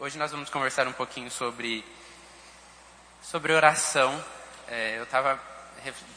[0.00, 1.84] hoje nós vamos conversar um pouquinho sobre,
[3.22, 4.24] sobre oração.
[4.68, 5.40] É, eu estava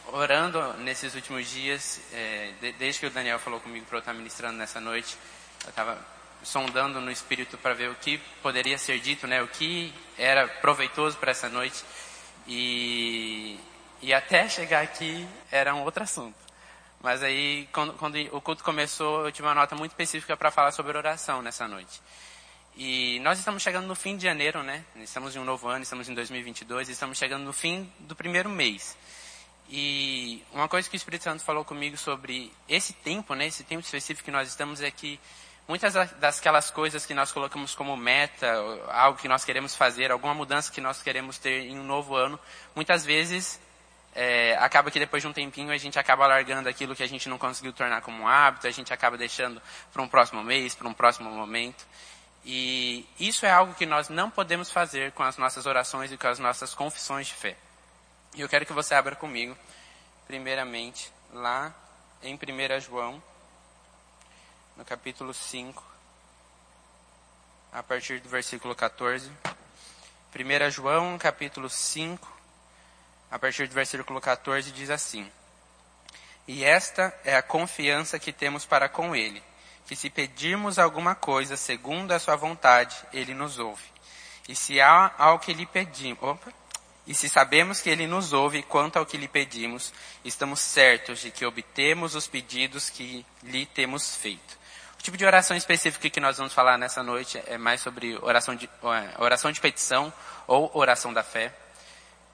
[0.07, 4.13] orando nesses últimos dias, é, de, desde que o Daniel falou comigo para eu estar
[4.13, 5.17] ministrando nessa noite,
[5.63, 5.97] eu estava
[6.43, 11.17] sondando no Espírito para ver o que poderia ser dito, né, o que era proveitoso
[11.17, 11.83] para essa noite.
[12.47, 13.59] E,
[14.01, 16.37] e até chegar aqui era um outro assunto.
[17.01, 20.71] Mas aí, quando, quando o culto começou, eu tive uma nota muito específica para falar
[20.71, 21.99] sobre oração nessa noite.
[22.75, 24.83] E nós estamos chegando no fim de janeiro, né?
[24.97, 28.97] Estamos em um novo ano, estamos em 2022, estamos chegando no fim do primeiro mês.
[29.69, 33.47] E uma coisa que o Espírito Santo falou comigo sobre esse tempo, né?
[33.47, 35.19] Esse tempo específico que nós estamos é que
[35.67, 38.47] muitas das coisas que nós colocamos como meta,
[38.87, 42.39] algo que nós queremos fazer, alguma mudança que nós queremos ter em um novo ano,
[42.73, 43.59] muitas vezes
[44.13, 47.29] é, acaba que depois de um tempinho a gente acaba largando aquilo que a gente
[47.29, 50.87] não conseguiu tornar como um hábito, a gente acaba deixando para um próximo mês, para
[50.87, 51.85] um próximo momento.
[52.43, 56.27] E isso é algo que nós não podemos fazer com as nossas orações e com
[56.27, 57.55] as nossas confissões de fé.
[58.33, 59.55] E eu quero que você abra comigo,
[60.25, 61.73] primeiramente, lá
[62.23, 63.21] em 1 João,
[64.75, 65.83] no capítulo 5,
[67.71, 69.31] a partir do versículo 14.
[70.33, 72.27] 1 João, capítulo 5,
[73.29, 75.31] a partir do versículo 14, diz assim:
[76.47, 79.43] E esta é a confiança que temos para com Ele
[79.91, 83.83] que se pedirmos alguma coisa segundo a sua vontade, ele nos ouve.
[84.47, 86.49] E se há ao que lhe pedimos, opa,
[87.05, 89.91] e se sabemos que ele nos ouve quanto ao que lhe pedimos,
[90.23, 94.57] estamos certos de que obtemos os pedidos que lhe temos feito.
[94.97, 98.55] O tipo de oração específica que nós vamos falar nessa noite é mais sobre oração
[98.55, 100.13] de, é, oração de petição
[100.47, 101.53] ou oração da fé.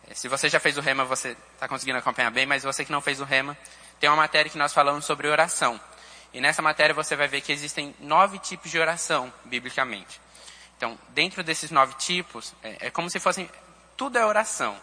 [0.08, 2.92] É, se você já fez o rema, você está conseguindo acompanhar bem, mas você que
[2.92, 3.58] não fez o rema,
[4.00, 5.82] tem uma matéria que nós falamos sobre oração.
[6.34, 10.20] E nessa matéria você vai ver que existem nove tipos de oração, biblicamente.
[10.78, 13.50] Então, dentro desses nove tipos, é, é como se fossem.
[13.96, 14.78] Tudo é oração.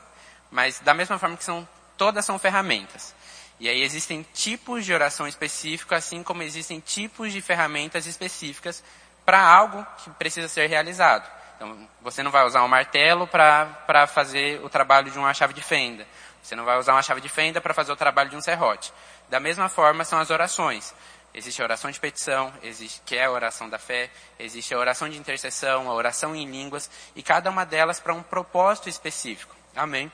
[0.51, 1.67] Mas da mesma forma que são.
[1.97, 3.15] Todas são ferramentas.
[3.61, 8.83] E aí existem tipos de oração específico, assim como existem tipos de ferramentas específicas
[9.25, 11.31] para algo que precisa ser realizado.
[11.57, 15.63] Então, você não vai usar um martelo para fazer o trabalho de uma chave de
[15.63, 16.05] fenda.
[16.43, 18.93] Você não vai usar uma chave de fenda para fazer o trabalho de um serrote.
[19.31, 20.95] Da mesma forma são as orações.
[21.35, 24.09] Existe a oração de petição, existe, que é a oração da fé,
[24.39, 28.23] existe a oração de intercessão, a oração em línguas, e cada uma delas para um
[28.23, 29.55] propósito específico.
[29.75, 30.11] Amém?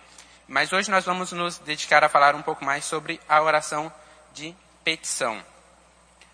[0.48, 3.92] Mas hoje nós vamos nos dedicar a falar um pouco mais sobre a oração
[4.32, 5.44] de petição.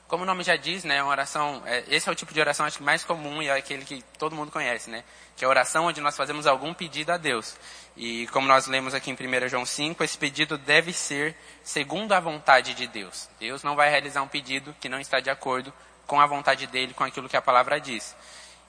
[0.09, 2.65] Como o nome já diz, né, uma oração, é, esse é o tipo de oração
[2.65, 5.03] acho que mais comum e é aquele que todo mundo conhece, né,
[5.37, 7.57] que é a oração onde nós fazemos algum pedido a Deus.
[7.97, 12.21] E como nós lemos aqui em 1 João 5, esse pedido deve ser segundo a
[12.21, 13.29] vontade de Deus.
[13.41, 15.73] Deus não vai realizar um pedido que não está de acordo
[16.07, 18.15] com a vontade dele, com aquilo que a palavra diz.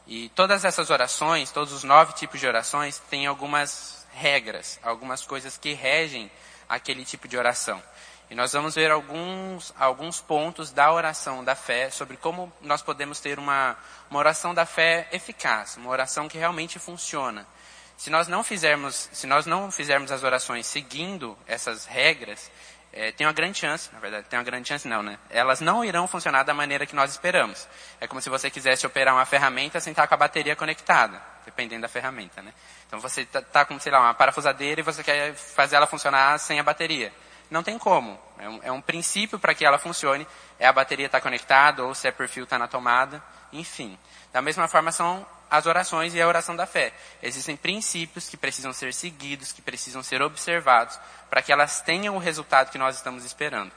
[0.07, 5.57] E todas essas orações, todos os nove tipos de orações, têm algumas regras, algumas coisas
[5.57, 6.31] que regem
[6.67, 7.83] aquele tipo de oração.
[8.29, 13.21] E nós vamos ver alguns, alguns pontos da oração da fé sobre como nós podemos
[13.21, 13.77] ter uma,
[14.09, 17.47] uma oração da fé eficaz, uma oração que realmente funciona.
[17.95, 22.51] Se nós não fizermos, se nós não fizermos as orações seguindo essas regras,
[22.91, 25.17] é, tem uma grande chance, na verdade, tem uma grande chance não, né?
[25.29, 27.67] Elas não irão funcionar da maneira que nós esperamos.
[27.99, 31.83] É como se você quisesse operar uma ferramenta sem estar com a bateria conectada, dependendo
[31.83, 32.53] da ferramenta, né?
[32.87, 36.37] Então você está tá com, sei lá, uma parafusadeira e você quer fazer ela funcionar
[36.39, 37.13] sem a bateria.
[37.49, 38.19] Não tem como.
[38.37, 40.27] É um, é um princípio para que ela funcione.
[40.59, 43.23] É a bateria estar tá conectada ou se é perfil está na tomada.
[43.51, 43.97] Enfim.
[44.31, 46.93] Da mesma forma são as orações e a oração da fé.
[47.23, 50.99] Existem princípios que precisam ser seguidos, que precisam ser observados,
[51.29, 53.71] para que elas tenham o resultado que nós estamos esperando.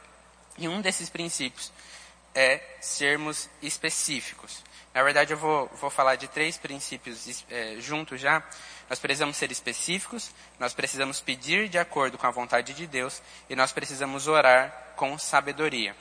[0.59, 1.73] E um desses princípios
[2.35, 4.63] é sermos específicos.
[4.93, 8.43] Na verdade, eu vou, vou falar de três princípios é, juntos já.
[8.89, 13.55] Nós precisamos ser específicos, nós precisamos pedir de acordo com a vontade de Deus e
[13.55, 15.95] nós precisamos orar com sabedoria.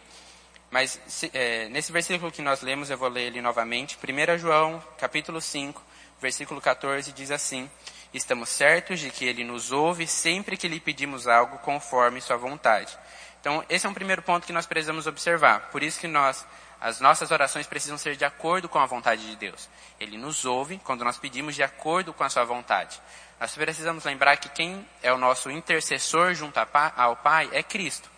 [0.72, 3.98] Mas se, é, nesse versículo que nós lemos, eu vou ler ele novamente.
[3.98, 5.82] 1 João, capítulo 5,
[6.20, 7.70] versículo 14, diz assim:
[8.14, 12.98] Estamos certos de que Ele nos ouve sempre que lhe pedimos algo conforme Sua vontade.
[13.40, 15.70] Então, esse é um primeiro ponto que nós precisamos observar.
[15.70, 16.46] Por isso que nós
[16.82, 19.70] as nossas orações precisam ser de acordo com a vontade de Deus.
[20.00, 23.02] Ele nos ouve quando nós pedimos de acordo com a sua vontade.
[23.40, 26.58] Nós precisamos lembrar que quem é o nosso intercessor junto
[26.96, 28.10] ao Pai é Cristo.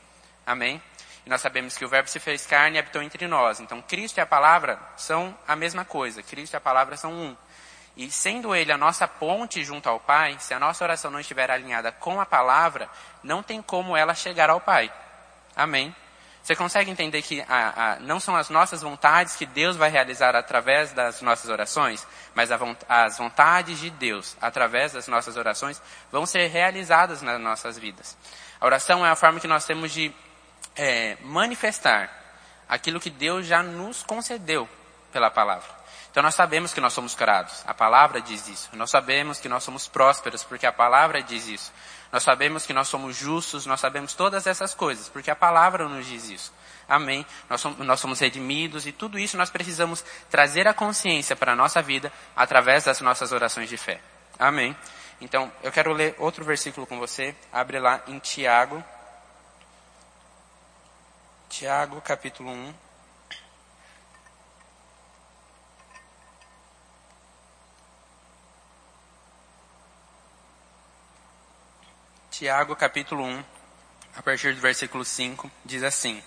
[0.46, 0.82] Amém?
[1.26, 3.60] E nós sabemos que o Verbo se fez carne e habitou entre nós.
[3.60, 6.24] Então, Cristo e a palavra são a mesma coisa.
[6.24, 7.38] Cristo e a palavra são um.
[7.96, 11.52] E sendo Ele a nossa ponte junto ao Pai, se a nossa oração não estiver
[11.52, 12.90] alinhada com a palavra,
[13.24, 14.92] não tem como ela chegar ao Pai.
[15.56, 15.96] Amém?
[16.44, 20.36] Você consegue entender que a, a, não são as nossas vontades que Deus vai realizar
[20.36, 22.58] através das nossas orações, mas a,
[22.90, 28.18] as vontades de Deus através das nossas orações vão ser realizadas nas nossas vidas.
[28.60, 30.12] A oração é a forma que nós temos de
[30.76, 32.10] é, manifestar
[32.68, 34.68] aquilo que Deus já nos concedeu
[35.12, 35.82] pela palavra.
[36.10, 38.70] Então nós sabemos que nós somos curados, a palavra diz isso.
[38.74, 41.72] Nós sabemos que nós somos prósperos, porque a palavra diz isso.
[42.12, 46.06] Nós sabemos que nós somos justos, nós sabemos todas essas coisas, porque a palavra nos
[46.06, 46.54] diz isso.
[46.88, 47.26] Amém?
[47.50, 51.56] Nós somos, nós somos redimidos e tudo isso nós precisamos trazer a consciência para a
[51.56, 54.02] nossa vida através das nossas orações de fé.
[54.38, 54.76] Amém?
[55.22, 57.34] Então, eu quero ler outro versículo com você.
[57.54, 58.84] Abre lá em Tiago.
[61.48, 62.91] Tiago, capítulo 1.
[72.42, 73.44] Tiago capítulo 1,
[74.18, 76.24] a partir do versículo 5, diz assim: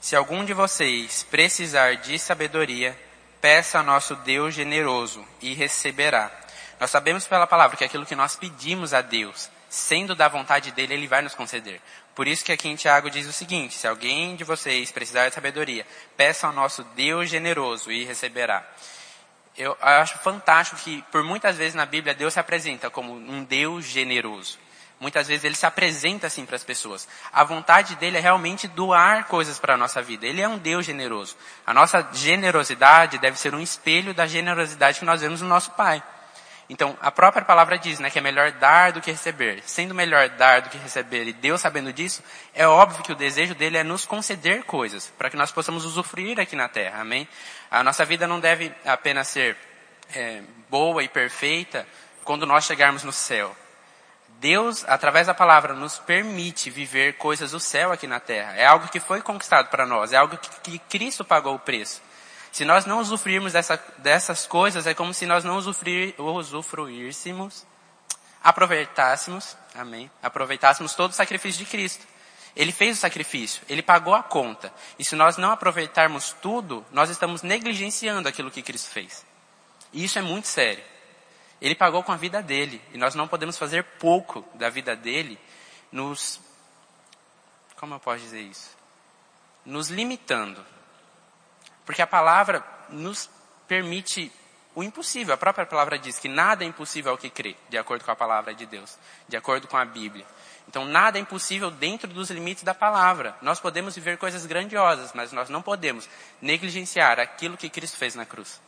[0.00, 2.98] Se algum de vocês precisar de sabedoria,
[3.38, 6.30] peça a nosso Deus generoso e receberá.
[6.80, 10.94] Nós sabemos pela palavra que aquilo que nós pedimos a Deus, sendo da vontade dele,
[10.94, 11.78] ele vai nos conceder.
[12.14, 15.34] Por isso que aqui em Tiago diz o seguinte: se alguém de vocês precisar de
[15.34, 15.86] sabedoria,
[16.16, 18.66] peça ao nosso Deus generoso e receberá.
[19.58, 23.84] Eu acho fantástico que, por muitas vezes na Bíblia, Deus se apresenta como um Deus
[23.84, 24.58] generoso.
[25.00, 27.06] Muitas vezes ele se apresenta assim para as pessoas.
[27.32, 30.26] A vontade dele é realmente doar coisas para a nossa vida.
[30.26, 31.36] Ele é um Deus generoso.
[31.64, 36.02] A nossa generosidade deve ser um espelho da generosidade que nós vemos no nosso Pai.
[36.70, 39.62] Então, a própria palavra diz, né, que é melhor dar do que receber.
[39.64, 42.22] Sendo melhor dar do que receber, e Deus sabendo disso,
[42.52, 46.38] é óbvio que o desejo dele é nos conceder coisas, para que nós possamos usufruir
[46.38, 47.26] aqui na terra, amém?
[47.70, 49.56] A nossa vida não deve apenas ser
[50.14, 51.86] é, boa e perfeita
[52.22, 53.56] quando nós chegarmos no céu,
[54.40, 58.54] Deus, através da palavra, nos permite viver coisas do céu aqui na terra.
[58.54, 62.00] É algo que foi conquistado para nós, é algo que, que, Cristo pagou o preço.
[62.52, 67.66] Se nós não usufruirmos dessa, dessas coisas, é como se nós não usufruir, usufruíssemos,
[68.42, 72.06] aproveitássemos, amém, aproveitássemos todo o sacrifício de Cristo.
[72.54, 74.72] Ele fez o sacrifício, ele pagou a conta.
[74.98, 79.26] E se nós não aproveitarmos tudo, nós estamos negligenciando aquilo que Cristo fez.
[79.92, 80.82] E isso é muito sério.
[81.60, 82.80] Ele pagou com a vida dele.
[82.92, 85.38] E nós não podemos fazer pouco da vida dele
[85.90, 86.40] nos.
[87.76, 88.76] Como eu posso dizer isso?
[89.64, 90.64] Nos limitando.
[91.84, 93.28] Porque a palavra nos
[93.66, 94.32] permite
[94.74, 95.34] o impossível.
[95.34, 98.16] A própria palavra diz que nada é impossível ao que crê, de acordo com a
[98.16, 98.96] palavra de Deus,
[99.28, 100.26] de acordo com a Bíblia.
[100.68, 103.36] Então, nada é impossível dentro dos limites da palavra.
[103.40, 106.08] Nós podemos viver coisas grandiosas, mas nós não podemos
[106.42, 108.60] negligenciar aquilo que Cristo fez na cruz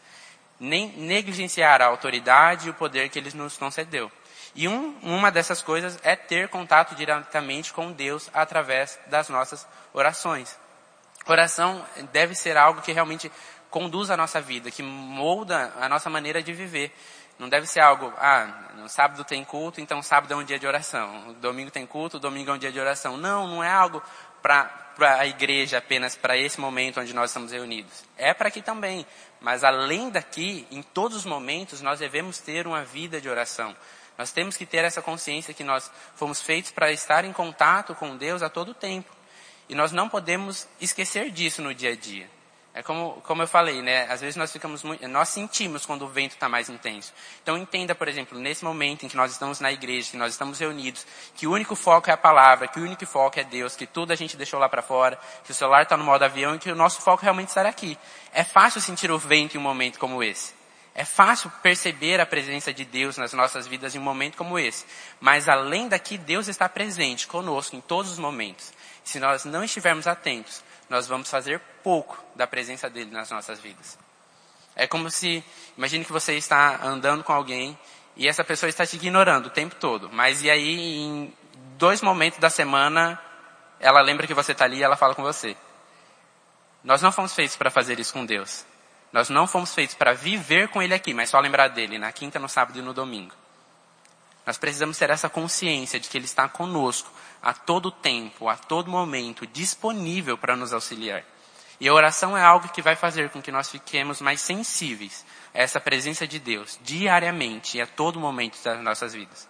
[0.61, 4.13] nem negligenciar a autoridade e o poder que ele nos concedeu.
[4.55, 10.59] E um, uma dessas coisas é ter contato diretamente com Deus através das nossas orações.
[11.27, 13.31] Oração deve ser algo que realmente
[13.71, 16.93] conduz a nossa vida, que molda a nossa maneira de viver.
[17.39, 20.67] Não deve ser algo, ah, no sábado tem culto, então sábado é um dia de
[20.67, 21.35] oração.
[21.41, 23.17] Domingo tem culto, domingo é um dia de oração.
[23.17, 24.03] Não, não é algo
[24.43, 24.65] para
[24.99, 28.05] a igreja apenas para esse momento onde nós estamos reunidos.
[28.17, 29.07] É para aqui também.
[29.41, 33.75] Mas além daqui, em todos os momentos, nós devemos ter uma vida de oração.
[34.19, 38.17] Nós temos que ter essa consciência que nós fomos feitos para estar em contato com
[38.17, 39.11] Deus a todo tempo.
[39.69, 42.29] E nós não podemos esquecer disso no dia a dia.
[42.73, 44.07] É como, como eu falei, né?
[44.09, 47.13] Às vezes nós ficamos muito, nós sentimos quando o vento está mais intenso.
[47.43, 50.59] Então entenda, por exemplo, nesse momento em que nós estamos na igreja, que nós estamos
[50.61, 53.87] reunidos, que o único foco é a palavra, que o único foco é Deus, que
[53.87, 56.59] tudo a gente deixou lá para fora, que o celular está no modo avião e
[56.61, 57.99] que o nosso foco realmente estará aqui.
[58.33, 60.61] É fácil sentir o vento em um momento como esse.
[60.95, 64.85] É fácil perceber a presença de Deus nas nossas vidas em um momento como esse.
[65.21, 68.73] Mas além daqui, Deus está presente conosco em todos os momentos.
[69.05, 73.99] Se nós não estivermos atentos, nós vamos fazer pouco da presença dele nas nossas vidas.
[74.75, 75.45] É como se,
[75.77, 77.79] imagine que você está andando com alguém
[78.17, 81.35] e essa pessoa está te ignorando o tempo todo, mas e aí em
[81.77, 83.21] dois momentos da semana
[83.79, 85.57] ela lembra que você está ali e ela fala com você.
[86.83, 88.65] Nós não fomos feitos para fazer isso com Deus.
[89.13, 92.39] Nós não fomos feitos para viver com Ele aqui, mas só lembrar dele na quinta,
[92.39, 93.35] no sábado e no domingo.
[94.47, 97.11] Nós precisamos ter essa consciência de que Ele está conosco
[97.43, 101.25] a todo tempo, a todo momento, disponível para nos auxiliar.
[101.81, 105.59] E a oração é algo que vai fazer com que nós fiquemos mais sensíveis a
[105.59, 109.49] essa presença de Deus, diariamente e a todo momento das nossas vidas.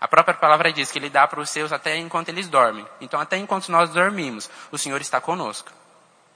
[0.00, 2.86] A própria palavra diz que Ele dá para os seus até enquanto eles dormem.
[3.00, 5.70] Então, até enquanto nós dormimos, o Senhor está conosco.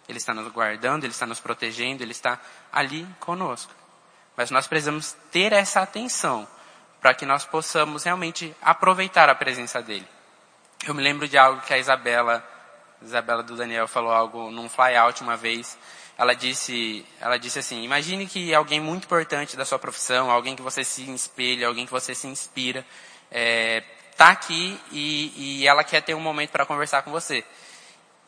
[0.09, 2.39] Ele está nos guardando, Ele está nos protegendo, Ele está
[2.73, 3.73] ali conosco.
[4.37, 6.49] Mas nós precisamos ter essa atenção
[7.01, 10.07] para que nós possamos realmente aproveitar a presença dele.
[10.87, 12.45] Eu me lembro de algo que a Isabela
[13.03, 15.79] Isabela do Daniel falou algo num flyout uma vez.
[16.19, 20.63] Ela disse, ela disse assim: imagine que alguém muito importante da sua profissão, alguém que
[20.63, 22.85] você se espelha, alguém que você se inspira,
[23.31, 23.83] é,
[24.17, 27.43] tá aqui e, e ela quer ter um momento para conversar com você.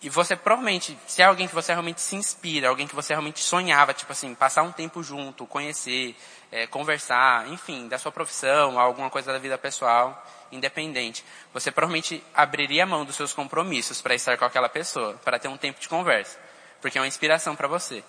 [0.02, 3.38] E você provavelmente, se é alguém que você realmente se inspira, alguém que você realmente
[3.38, 6.16] sonhava, tipo assim, passar um tempo junto, conhecer,
[6.50, 12.82] é, conversar, enfim, da sua profissão, alguma coisa da vida pessoal, independente, você provavelmente abriria
[12.82, 15.88] a mão dos seus compromissos para estar com aquela pessoa, para ter um tempo de
[15.88, 16.36] conversa,
[16.80, 18.02] porque é uma inspiração para você.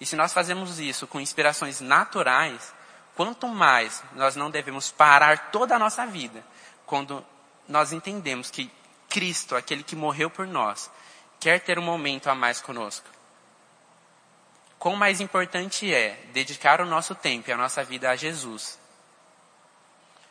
[0.00, 2.72] E se nós fazemos isso com inspirações naturais,
[3.16, 6.44] quanto mais nós não devemos parar toda a nossa vida
[6.86, 7.24] quando
[7.68, 8.70] nós entendemos que
[9.08, 10.90] Cristo, aquele que morreu por nós,
[11.40, 13.08] quer ter um momento a mais conosco.
[14.78, 18.78] Quão mais importante é dedicar o nosso tempo e a nossa vida a Jesus.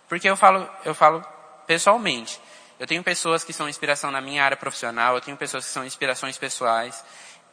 [0.08, 1.24] Porque eu falo, eu falo
[1.68, 2.40] pessoalmente.
[2.80, 5.84] Eu tenho pessoas que são inspiração na minha área profissional, eu tenho pessoas que são
[5.84, 7.04] inspirações pessoais.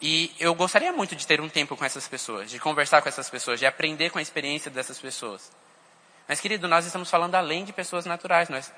[0.00, 3.28] E eu gostaria muito de ter um tempo com essas pessoas, de conversar com essas
[3.28, 5.50] pessoas, de aprender com a experiência dessas pessoas.
[6.28, 8.48] Mas, querido, nós estamos falando além de pessoas naturais.
[8.48, 8.72] Nós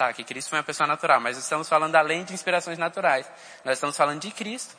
[0.00, 3.30] Tá, que Cristo foi uma pessoa natural, mas estamos falando além de inspirações naturais.
[3.62, 4.74] Nós estamos falando de Cristo.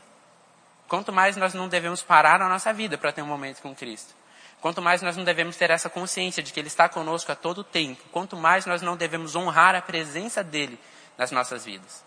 [0.87, 4.15] Quanto mais nós não devemos parar a nossa vida para ter um momento com Cristo.
[4.61, 7.63] Quanto mais nós não devemos ter essa consciência de que Ele está conosco a todo
[7.63, 8.01] tempo.
[8.11, 10.79] Quanto mais nós não devemos honrar a presença dEle
[11.15, 12.03] nas nossas vidas.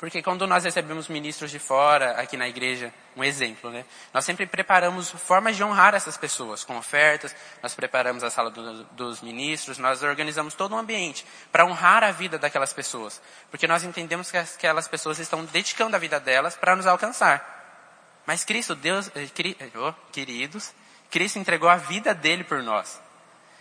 [0.00, 3.84] Porque quando nós recebemos ministros de fora, aqui na igreja, um exemplo, né?
[4.14, 8.84] Nós sempre preparamos formas de honrar essas pessoas, com ofertas, nós preparamos a sala do,
[8.84, 13.20] dos ministros, nós organizamos todo um ambiente para honrar a vida daquelas pessoas.
[13.50, 18.22] Porque nós entendemos que aquelas pessoas estão dedicando a vida delas para nos alcançar.
[18.24, 19.28] Mas Cristo, Deus, eh,
[19.76, 20.72] oh, queridos,
[21.10, 22.98] Cristo entregou a vida dele por nós.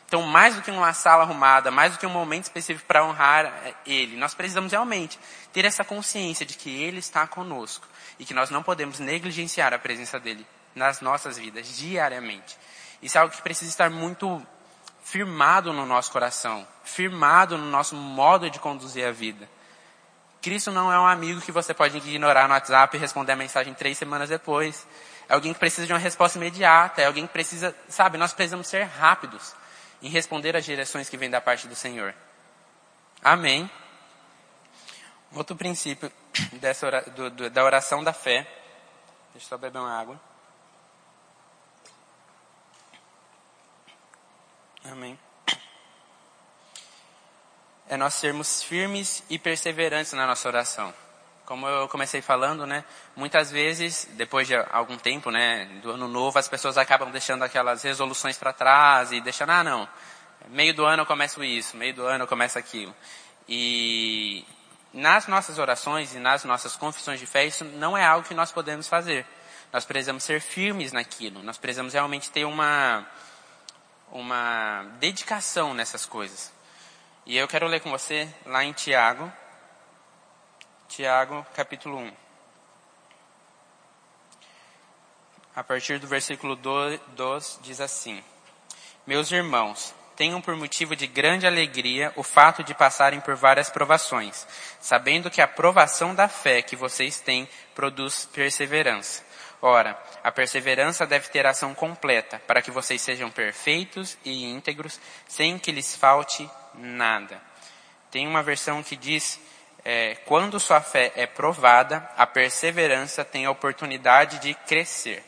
[0.10, 3.46] Então, mais do que uma sala arrumada, mais do que um momento específico para honrar
[3.46, 5.20] eh, Ele, nós precisamos realmente
[5.54, 7.88] ter essa consciência de que Ele está conosco
[8.18, 12.58] e que nós não podemos negligenciar a presença dEle nas nossas vidas diariamente.
[13.04, 14.42] Isso é algo que precisa estar muito
[15.04, 19.48] firmado no nosso coração, firmado no nosso modo de conduzir a vida.
[20.42, 23.75] Cristo não é um amigo que você pode ignorar no WhatsApp e responder a mensagem
[23.75, 24.88] três semanas depois.
[25.30, 28.68] É alguém que precisa de uma resposta imediata, é alguém que precisa, sabe, nós precisamos
[28.68, 29.54] ser rápidos
[30.01, 32.13] em responder às direções que vêm da parte do Senhor.
[33.22, 33.70] Amém.
[35.34, 36.12] Outro princípio
[36.60, 38.44] dessa, do, do, da oração da fé.
[39.34, 40.20] Deixa eu só beber uma água.
[44.86, 45.20] Amém.
[47.88, 50.94] É nós sermos firmes e perseverantes na nossa oração
[51.50, 56.38] como eu comecei falando, né, muitas vezes, depois de algum tempo, né, do ano novo,
[56.38, 59.89] as pessoas acabam deixando aquelas resoluções para trás e deixando, ah, não,
[60.50, 62.96] meio do ano eu começo isso, meio do ano eu começo aquilo.
[63.48, 64.46] E
[64.94, 68.51] nas nossas orações e nas nossas confissões de fé, isso não é algo que nós
[68.51, 69.25] podemos fazer.
[69.74, 73.03] Nós precisamos ser firmes naquilo, nós precisamos realmente ter uma,
[74.12, 76.53] uma dedicação nessas coisas.
[77.25, 79.34] E eu quero ler com você lá em Tiago,
[80.89, 82.12] Tiago, capítulo 1.
[85.55, 88.24] A partir do versículo 2 diz assim:
[89.05, 94.48] Meus irmãos, tenham por motivo de grande alegria o fato de passarem por várias provações,
[94.81, 99.24] sabendo que a provação da fé que vocês têm produz perseverança.
[99.62, 105.60] Ora, a perseverança deve ter ação completa, para que vocês sejam perfeitos e íntegros, sem
[105.60, 107.39] que lhes falte nada.
[108.10, 109.39] Tem uma versão que diz
[109.91, 115.24] é, quando sua fé é provada, a perseverança tem a oportunidade de crescer.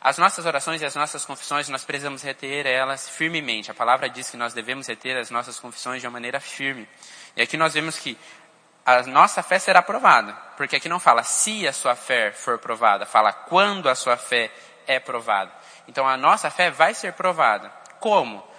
[0.00, 3.72] As nossas orações e as nossas confissões, nós precisamos reter elas firmemente.
[3.72, 6.88] A palavra diz que nós devemos reter as nossas confissões de uma maneira firme.
[7.34, 8.16] E aqui nós vemos que
[8.86, 10.34] a nossa fé será provada.
[10.56, 14.52] Porque aqui não fala se a sua fé for provada, fala quando a sua fé
[14.86, 15.50] é provada.
[15.88, 17.72] Então a nossa fé vai ser provada.
[17.98, 18.53] Como?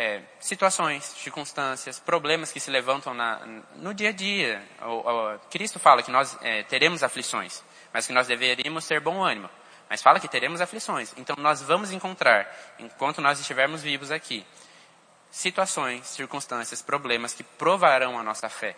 [0.00, 3.44] É, situações, circunstâncias, problemas que se levantam na,
[3.76, 4.66] no dia a dia.
[4.80, 9.22] O, o, Cristo fala que nós é, teremos aflições, mas que nós deveríamos ter bom
[9.22, 9.50] ânimo.
[9.90, 11.12] Mas fala que teremos aflições.
[11.18, 14.46] Então nós vamos encontrar, enquanto nós estivermos vivos aqui,
[15.30, 18.74] situações, circunstâncias, problemas que provarão a nossa fé.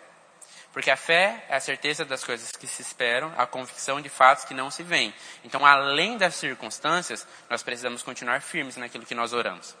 [0.73, 4.43] Porque a fé é a certeza das coisas que se esperam, a convicção de fatos
[4.43, 5.13] que não se veem.
[5.45, 9.73] Então, além das circunstâncias, nós precisamos continuar firmes naquilo que nós oramos.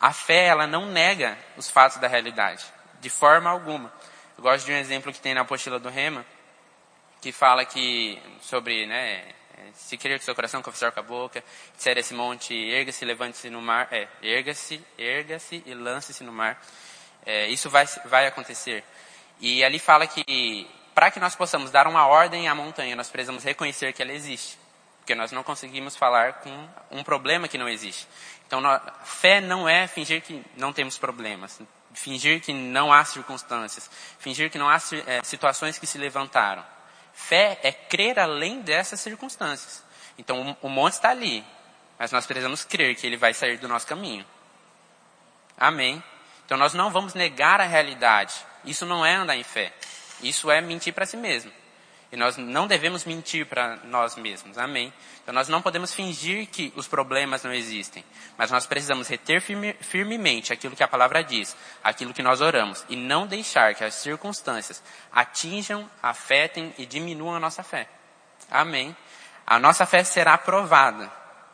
[0.00, 2.64] A fé, ela não nega os fatos da realidade,
[3.00, 3.92] de forma alguma.
[4.36, 6.24] Eu gosto de um exemplo que tem na apostila do Rema,
[7.20, 9.34] que fala que, sobre, né,
[9.74, 11.44] se crer com seu coração, confessar com a boca,
[11.76, 16.58] disser esse monte, erga-se, levante-se no mar, é, erga-se, erga-se e lance-se no mar.
[17.26, 18.82] É, isso vai, vai acontecer.
[19.38, 23.44] E ali fala que para que nós possamos dar uma ordem à montanha, nós precisamos
[23.44, 24.58] reconhecer que ela existe.
[24.98, 28.06] Porque nós não conseguimos falar com um problema que não existe.
[28.50, 28.60] Então,
[29.04, 31.60] fé não é fingir que não temos problemas,
[31.94, 33.88] fingir que não há circunstâncias,
[34.18, 34.74] fingir que não há
[35.06, 36.66] é, situações que se levantaram.
[37.14, 39.84] Fé é crer além dessas circunstâncias.
[40.18, 41.44] Então, o, o monte está ali,
[41.96, 44.26] mas nós precisamos crer que ele vai sair do nosso caminho.
[45.56, 46.02] Amém?
[46.44, 48.34] Então, nós não vamos negar a realidade.
[48.64, 49.72] Isso não é andar em fé.
[50.20, 51.52] Isso é mentir para si mesmo.
[52.12, 54.58] E nós não devemos mentir para nós mesmos.
[54.58, 54.92] Amém?
[55.22, 58.04] Então nós não podemos fingir que os problemas não existem.
[58.36, 62.84] Mas nós precisamos reter firme, firmemente aquilo que a palavra diz, aquilo que nós oramos.
[62.88, 67.88] E não deixar que as circunstâncias atinjam, afetem e diminuam a nossa fé.
[68.50, 68.96] Amém?
[69.46, 71.10] A nossa fé será provada.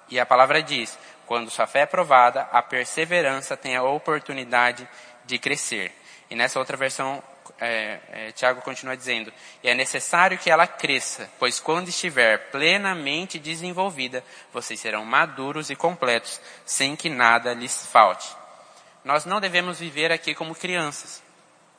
[0.08, 4.88] E a palavra diz: quando sua fé é provada, a perseverança tem a oportunidade
[5.26, 5.92] de crescer.
[6.30, 7.22] E nessa outra versão,
[7.60, 9.32] é, é, Tiago continua dizendo,
[9.62, 14.22] e é necessário que ela cresça, pois quando estiver plenamente desenvolvida,
[14.52, 18.28] vocês serão maduros e completos, sem que nada lhes falte.
[19.04, 21.22] Nós não devemos viver aqui como crianças.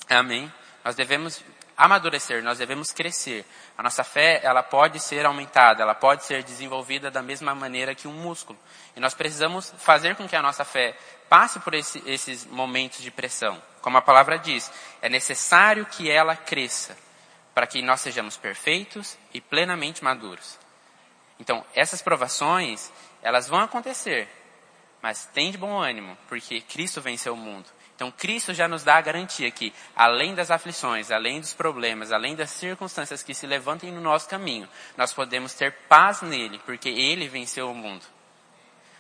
[0.09, 0.51] Amém?
[0.83, 1.43] Nós devemos
[1.77, 3.45] amadurecer, nós devemos crescer.
[3.77, 8.07] A nossa fé, ela pode ser aumentada, ela pode ser desenvolvida da mesma maneira que
[8.07, 8.57] um músculo.
[8.95, 10.97] E nós precisamos fazer com que a nossa fé
[11.29, 13.61] passe por esse, esses momentos de pressão.
[13.81, 16.97] Como a palavra diz, é necessário que ela cresça
[17.53, 20.57] para que nós sejamos perfeitos e plenamente maduros.
[21.39, 22.91] Então, essas provações,
[23.21, 24.27] elas vão acontecer,
[25.01, 27.67] mas tem de bom ânimo, porque Cristo venceu o mundo.
[27.97, 32.35] Então, Cristo já nos dá a garantia que, além das aflições, além dos problemas, além
[32.35, 37.27] das circunstâncias que se levantem no nosso caminho, nós podemos ter paz nele, porque ele
[37.27, 38.05] venceu o mundo.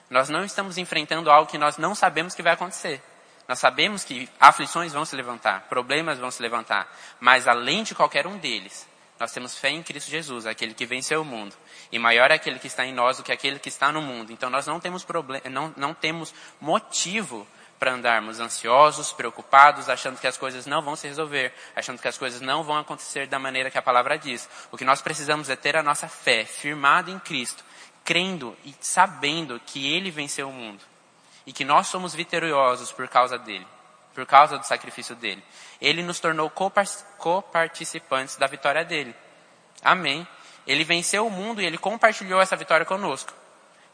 [0.09, 2.99] Nós não estamos enfrentando algo que nós não sabemos que vai acontecer.
[3.47, 8.25] Nós sabemos que aflições vão se levantar, problemas vão se levantar, mas além de qualquer
[8.25, 8.89] um deles,
[9.19, 11.55] nós temos fé em Cristo Jesus, aquele que venceu o mundo.
[11.91, 14.31] E maior é aquele que está em nós do que aquele que está no mundo.
[14.31, 15.05] Então nós não temos,
[15.51, 17.47] não, não temos motivo
[17.79, 22.17] para andarmos ansiosos, preocupados, achando que as coisas não vão se resolver, achando que as
[22.17, 24.49] coisas não vão acontecer da maneira que a palavra diz.
[24.71, 27.63] O que nós precisamos é ter a nossa fé firmada em Cristo,
[28.03, 30.83] crendo e sabendo que Ele venceu o mundo
[31.45, 33.65] e que nós somos vitoriosos por causa dele,
[34.13, 35.41] por causa do sacrifício dele.
[35.79, 39.15] Ele nos tornou coparticipantes da vitória dele.
[39.81, 40.27] Amém.
[40.67, 43.31] Ele venceu o mundo e ele compartilhou essa vitória conosco,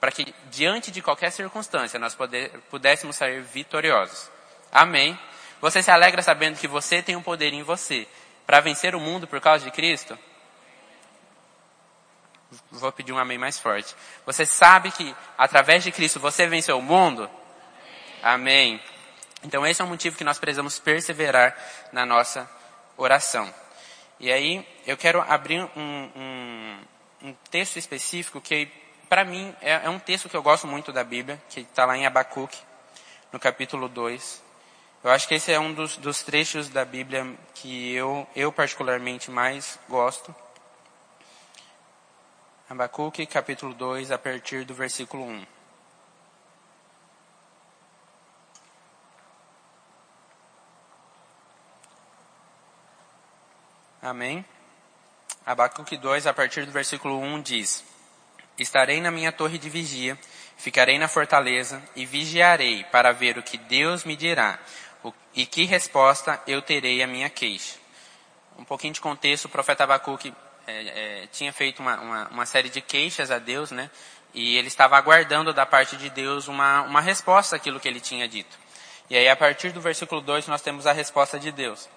[0.04, 4.30] para que diante de qualquer circunstância nós poder, pudéssemos sair vitoriosos.
[4.70, 5.18] Amém.
[5.62, 8.06] Você se alegra sabendo que você tem um poder em você
[8.46, 10.20] para vencer o mundo por causa de Cristo?
[12.70, 13.96] Vou pedir um amém mais forte.
[14.26, 17.30] Você sabe que através de Cristo você venceu o mundo?
[18.22, 18.82] Amém.
[19.42, 21.56] Então esse é o motivo que nós precisamos perseverar
[21.94, 22.46] na nossa
[22.98, 23.50] oração.
[24.20, 26.78] E aí eu quero abrir um, um,
[27.22, 28.83] um texto específico que
[29.14, 31.96] para mim é, é, um texto que eu gosto muito da Bíblia, que está lá
[31.96, 32.58] em Abacuque,
[33.32, 34.42] no capítulo 2.
[35.04, 39.30] Eu acho que esse é um dos, dos trechos da Bíblia que eu, eu particularmente
[39.30, 40.34] mais gosto.
[42.68, 45.46] Abacuque, capítulo 2, a partir do versículo 1.
[54.02, 54.44] Amém?
[55.46, 57.93] Abacuque 2, a partir do versículo 1 diz:
[58.58, 60.18] Estarei na minha torre de vigia,
[60.58, 64.60] ficarei na fortaleza e vigiarei para ver o que Deus me dirá
[65.36, 67.78] e que resposta eu terei à minha queixa.
[68.58, 70.34] Um pouquinho de contexto, o profeta Abacuque
[70.68, 73.90] é, é, tinha feito uma, uma, uma, série de queixas a Deus, né?
[74.34, 78.28] E ele estava aguardando da parte de Deus uma, uma resposta àquilo que ele tinha
[78.28, 78.58] dito.
[79.10, 81.90] E aí, a partir do versículo 2, nós temos a resposta de Deus.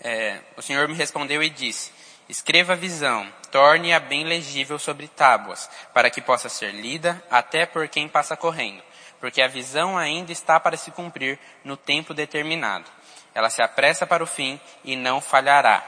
[0.00, 1.90] É, o Senhor me respondeu e disse:
[2.28, 7.86] Escreva a visão, torne-a bem legível sobre tábuas, para que possa ser lida até por
[7.88, 8.82] quem passa correndo,
[9.20, 12.90] porque a visão ainda está para se cumprir no tempo determinado.
[13.34, 15.82] Ela se apressa para o fim e não falhará.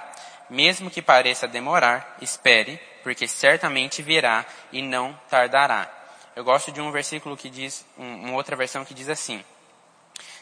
[0.50, 5.90] Mesmo que pareça demorar, espere, porque certamente virá e não tardará.
[6.34, 9.42] Eu gosto de um versículo que diz, uma outra versão que diz assim: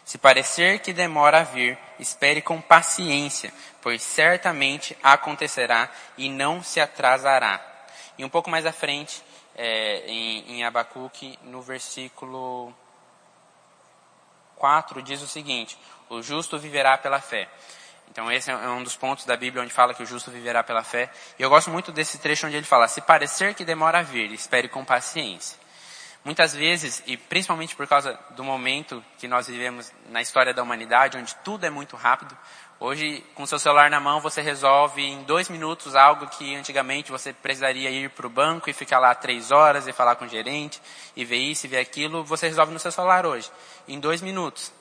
[0.04, 6.78] Se parecer que demora a vir, espere com paciência, pois certamente acontecerá e não se
[6.78, 7.60] atrasará.
[8.18, 9.22] E um pouco mais à frente,
[9.56, 12.74] é, em, em Abacuque, no versículo
[14.56, 17.48] 4, diz o seguinte: O justo viverá pela fé.
[18.10, 20.84] Então esse é um dos pontos da Bíblia onde fala que o justo viverá pela
[20.84, 21.10] fé.
[21.38, 24.30] E eu gosto muito desse trecho onde ele fala: se parecer que demora a vir,
[24.32, 25.63] espere com paciência.
[26.24, 31.18] Muitas vezes, e principalmente por causa do momento que nós vivemos na história da humanidade,
[31.18, 32.34] onde tudo é muito rápido,
[32.80, 37.34] hoje, com seu celular na mão, você resolve em dois minutos algo que antigamente você
[37.34, 40.80] precisaria ir para o banco e ficar lá três horas e falar com o gerente
[41.14, 43.50] e ver isso e ver aquilo, você resolve no seu celular hoje,
[43.87, 44.72] em dois minutos.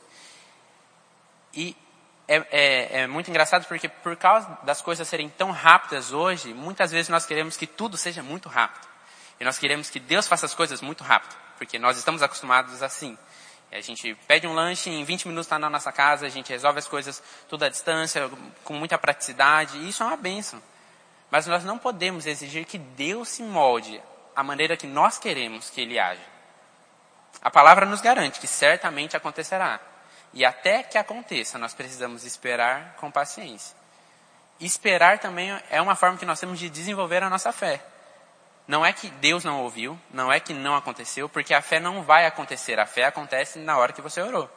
[1.54, 1.76] E
[2.26, 6.90] é, é, é, muito engraçado porque por causa das coisas serem tão rápidas hoje, muitas
[6.90, 8.93] vezes nós queremos que tudo seja muito rápido.
[9.44, 13.18] E nós queremos que Deus faça as coisas muito rápido, porque nós estamos acostumados assim.
[13.70, 16.80] A gente pede um lanche, em 20 minutos está na nossa casa, a gente resolve
[16.80, 18.32] as coisas tudo à distância,
[18.64, 20.64] com muita praticidade, e isso é uma bênção.
[21.30, 24.02] Mas nós não podemos exigir que Deus se molde
[24.34, 26.24] a maneira que nós queremos que Ele haja.
[27.42, 29.78] A palavra nos garante que certamente acontecerá.
[30.34, 33.76] E até que aconteça, nós precisamos esperar com paciência.
[34.58, 37.84] Esperar também é uma forma que nós temos de desenvolver a nossa fé.
[38.68, 42.04] Não é que Deus não ouviu, não é que não aconteceu, porque a fé não
[42.04, 42.80] vai acontecer.
[42.80, 44.50] A fé acontece na hora que você orou.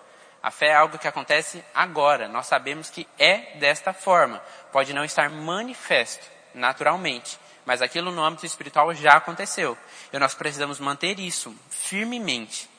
[0.43, 2.29] A fé é algo que acontece agora.
[2.29, 4.41] Nós sabemos que é desta forma.
[4.71, 9.77] Pode não estar manifesto naturalmente, mas aquilo no âmbito espiritual já aconteceu.
[10.13, 12.71] E nós precisamos manter isso firmemente.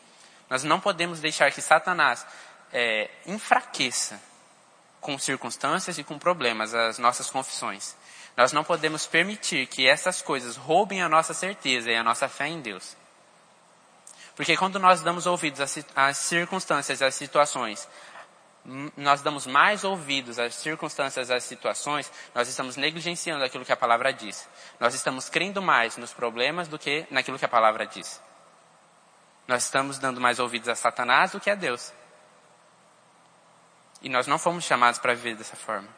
[0.50, 2.26] Nós não podemos deixar que Satanás
[2.72, 4.20] é, enfraqueça
[5.02, 7.96] com circunstâncias e com problemas as nossas confissões.
[8.38, 12.48] Nós não podemos permitir que essas coisas roubem a nossa certeza e a nossa fé
[12.48, 12.96] em Deus.
[14.36, 15.60] Porque quando nós damos ouvidos
[15.96, 17.90] às circunstâncias, às situações,
[18.96, 24.14] nós damos mais ouvidos às circunstâncias, às situações, nós estamos negligenciando aquilo que a palavra
[24.14, 24.48] diz.
[24.80, 28.22] Nós estamos crendo mais nos problemas do que naquilo que a palavra diz.
[29.48, 31.92] Nós estamos dando mais ouvidos a Satanás do que a Deus.
[34.04, 35.90] E nós não fomos chamados para viver dessa forma.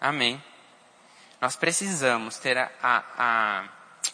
[0.00, 0.42] Amém.
[1.40, 3.64] Nós precisamos ter a, a, a,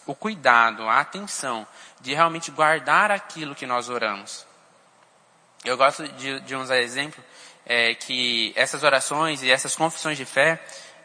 [0.05, 1.67] o cuidado, a atenção
[1.99, 4.45] de realmente guardar aquilo que nós oramos.
[5.65, 7.21] Eu gosto de, de usar exemplo
[7.65, 10.61] é, que essas orações e essas confissões de fé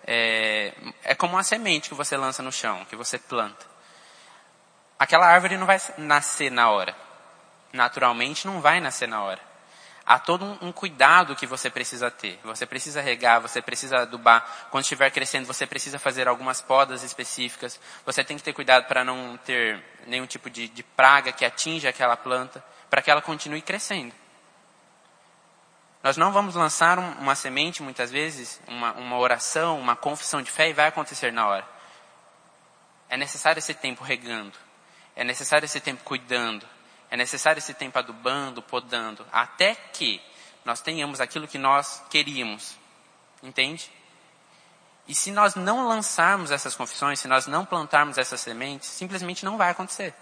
[0.06, 3.66] é, é como uma semente que você lança no chão, que você planta.
[4.98, 6.94] Aquela árvore não vai nascer na hora.
[7.72, 9.51] Naturalmente não vai nascer na hora
[10.04, 12.38] há todo um, cuidado que você precisa ter.
[12.44, 14.68] Você precisa regar, você precisa adubar.
[14.70, 17.80] Quando estiver crescendo, você precisa fazer algumas podas específicas.
[18.04, 21.88] Você tem que ter cuidado para não ter nenhum tipo de, de praga que atinja
[21.88, 24.14] aquela planta, para que ela continue crescendo.
[26.02, 30.50] Nós não vamos lançar um, uma semente, muitas vezes, uma, uma oração, uma confissão de
[30.50, 31.64] fé e vai acontecer na hora.
[33.08, 34.58] É necessário esse tempo regando.
[35.14, 36.66] É necessário esse tempo cuidando.
[37.12, 40.18] É necessário esse tempo adubando, podando, até que
[40.64, 42.75] nós tenhamos aquilo que nós queríamos.
[43.42, 43.90] Entende?
[45.07, 49.59] E se nós não lançarmos essas confissões, se nós não plantarmos essas sementes, simplesmente não
[49.59, 50.14] vai acontecer.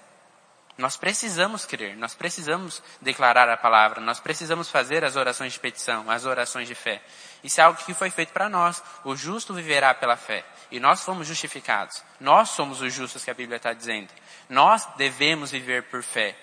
[0.76, 6.10] Nós precisamos crer, nós precisamos declarar a palavra, nós precisamos fazer as orações de petição,
[6.10, 7.00] as orações de fé.
[7.44, 8.82] Isso é algo que foi feito para nós.
[9.04, 10.44] O justo viverá pela fé.
[10.72, 12.02] E nós fomos justificados.
[12.18, 14.12] Nós somos os justos que a Bíblia está dizendo.
[14.48, 16.36] Nós devemos viver por fé.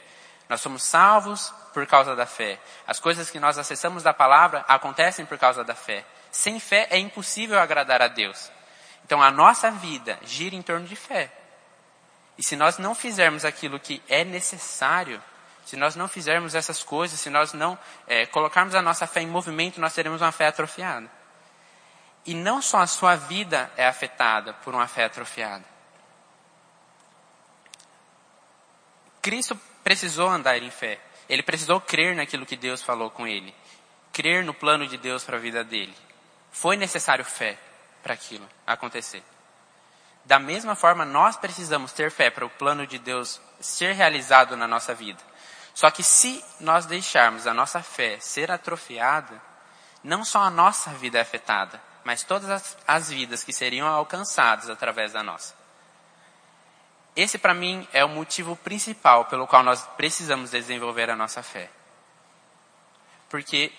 [0.50, 2.60] Nós somos salvos por causa da fé.
[2.86, 6.06] As coisas que nós acessamos da palavra acontecem por causa da fé.
[6.32, 8.52] Sem fé é impossível agradar a Deus.
[9.06, 11.32] Então a nossa vida gira em torno de fé.
[12.38, 15.22] E se nós não fizermos aquilo que é necessário,
[15.66, 19.28] se nós não fizermos essas coisas, se nós não é, colocarmos a nossa fé em
[19.28, 21.10] movimento, nós teremos uma fé atrofiada.
[22.26, 25.64] E não só a sua vida é afetada por uma fé atrofiada.
[29.22, 31.00] Cristo precisou andar em fé.
[31.30, 33.56] Ele precisou crer naquilo que Deus falou com ele.
[34.12, 35.96] Crer no plano de Deus para a vida dele.
[36.52, 37.58] Foi necessário fé
[38.04, 39.24] para aquilo acontecer.
[40.26, 44.68] Da mesma forma, nós precisamos ter fé para o plano de Deus ser realizado na
[44.68, 45.24] nossa vida.
[45.74, 49.42] Só que se nós deixarmos a nossa fé ser atrofiada,
[50.04, 54.70] não só a nossa vida é afetada, mas todas as, as vidas que seriam alcançadas
[54.70, 55.57] através da nossa.
[57.18, 61.68] Esse, para mim, é o motivo principal pelo qual nós precisamos desenvolver a nossa fé.
[63.28, 63.74] Porque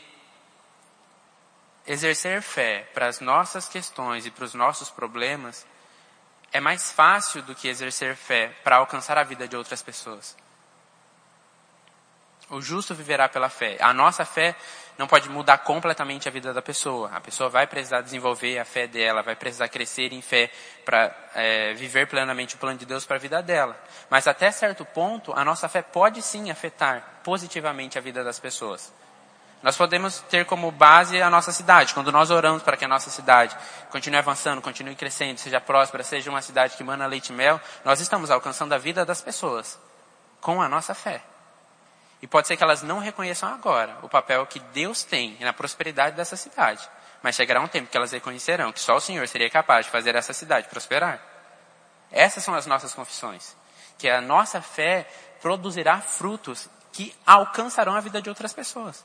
[1.87, 5.65] exercer fé para as nossas questões e para os nossos problemas
[6.53, 10.37] é mais fácil do que exercer fé para alcançar a vida de outras pessoas.
[12.51, 13.77] O justo viverá pela fé.
[13.81, 14.57] A nossa fé
[14.99, 17.09] não pode mudar completamente a vida da pessoa.
[17.15, 20.51] A pessoa vai precisar desenvolver a fé dela, vai precisar crescer em fé
[20.85, 23.81] para é, viver plenamente o plano de Deus para a vida dela.
[24.11, 28.93] Mas até certo ponto, a nossa fé pode sim afetar positivamente a vida das pessoas.
[29.63, 31.95] Nós podemos ter como base a nossa cidade.
[31.95, 33.57] Quando nós oramos para que a nossa cidade
[33.91, 38.01] continue avançando, continue crescendo, seja próspera, seja uma cidade que mana leite e mel, nós
[38.01, 39.79] estamos alcançando a vida das pessoas.
[40.41, 41.21] com a nossa fé.
[42.21, 46.17] E pode ser que elas não reconheçam agora o papel que Deus tem na prosperidade
[46.17, 46.89] dessa cidade.
[47.23, 50.15] Mas chegará um tempo que elas reconhecerão que só o Senhor seria capaz de fazer
[50.15, 51.21] essa cidade prosperar.
[52.11, 53.57] Essas são as nossas confissões.
[53.97, 55.09] Que a nossa fé
[55.41, 59.05] produzirá frutos que alcançarão a vida de outras pessoas.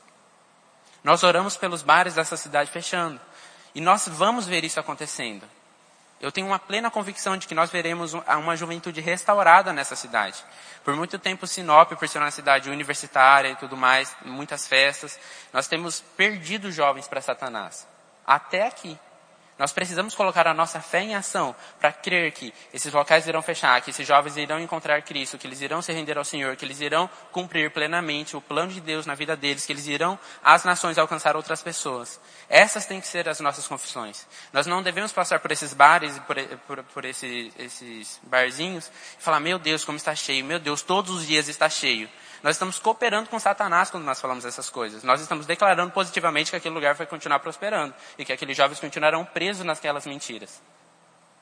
[1.02, 3.20] Nós oramos pelos bares dessa cidade fechando.
[3.74, 5.46] E nós vamos ver isso acontecendo.
[6.24, 10.42] Eu tenho uma plena convicção de que nós veremos uma juventude restaurada nessa cidade.
[10.82, 15.20] Por muito tempo, Sinop, por ser uma cidade universitária e tudo mais, muitas festas,
[15.52, 17.86] nós temos perdido jovens para Satanás.
[18.26, 18.98] Até aqui.
[19.56, 23.80] Nós precisamos colocar a nossa fé em ação para crer que esses locais irão fechar,
[23.80, 26.80] que esses jovens irão encontrar Cristo, que eles irão se render ao Senhor, que eles
[26.80, 30.98] irão cumprir plenamente o plano de Deus na vida deles, que eles irão às nações
[30.98, 32.20] alcançar outras pessoas.
[32.48, 34.26] Essas têm que ser as nossas confissões.
[34.52, 36.36] Nós não devemos passar por esses bares, por,
[36.66, 41.12] por, por esse, esses barzinhos e falar, meu Deus, como está cheio, meu Deus, todos
[41.12, 42.08] os dias está cheio.
[42.44, 45.02] Nós estamos cooperando com Satanás quando nós falamos essas coisas.
[45.02, 49.24] Nós estamos declarando positivamente que aquele lugar vai continuar prosperando e que aqueles jovens continuarão
[49.24, 50.62] presos naquelas mentiras.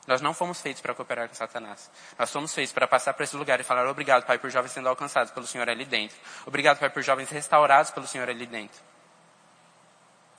[0.07, 1.91] Nós não fomos feitos para cooperar com Satanás.
[2.17, 4.89] Nós fomos feitos para passar por esse lugar e falar obrigado, Pai, por jovens sendo
[4.89, 6.17] alcançados pelo Senhor ali dentro.
[6.47, 8.81] Obrigado, Pai, por jovens restaurados pelo Senhor ali dentro.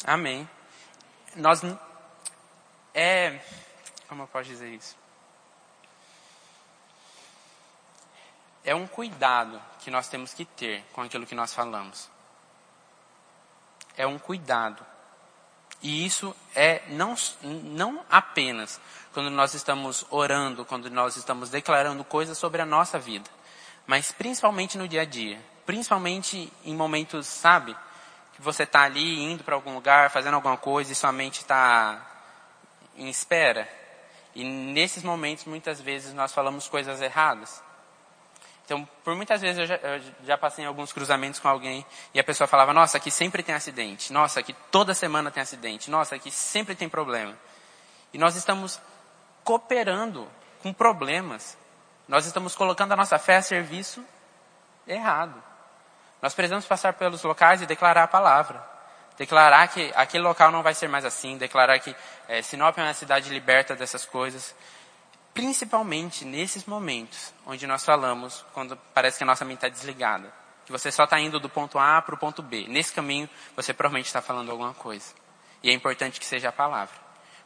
[0.06, 0.49] Amém.
[1.36, 1.62] Nós
[2.93, 3.38] é
[4.08, 5.03] como eu posso dizer isso?
[8.63, 12.10] É um cuidado que nós temos que ter com aquilo que nós falamos.
[13.97, 14.86] É um cuidado.
[15.82, 18.80] E isso é não, não apenas
[19.13, 23.30] quando nós estamos orando, quando nós estamos declarando coisas sobre a nossa vida,
[23.86, 25.39] mas principalmente no dia a dia.
[25.65, 27.76] Principalmente em momentos, sabe,
[28.34, 32.06] que você está ali indo para algum lugar, fazendo alguma coisa e sua mente está
[32.95, 33.69] em espera.
[34.36, 37.62] E nesses momentos, muitas vezes, nós falamos coisas erradas.
[38.65, 42.19] Então, por muitas vezes eu já, eu já, passei em alguns cruzamentos com alguém e
[42.19, 44.13] a pessoa falava: Nossa, aqui sempre tem acidente.
[44.13, 45.91] Nossa, aqui toda semana tem acidente.
[45.91, 47.38] Nossa, aqui sempre tem problema.
[48.13, 48.80] E nós estamos
[49.43, 50.30] cooperando
[50.62, 51.58] com problemas.
[52.08, 54.04] Nós estamos colocando a nossa fé a serviço
[54.88, 55.41] errado.
[56.21, 58.63] Nós precisamos passar pelos locais e declarar a palavra.
[59.17, 61.38] Declarar que aquele local não vai ser mais assim.
[61.38, 61.93] Declarar que
[62.30, 64.56] é, Sinop é uma cidade liberta dessas coisas
[65.34, 70.32] principalmente nesses momentos onde nós falamos, quando parece que a nossa mente está desligada,
[70.65, 72.65] que você só está indo do ponto A para o ponto B.
[72.67, 75.13] Nesse caminho, você provavelmente está falando alguma coisa.
[75.62, 76.96] E é importante que seja a palavra.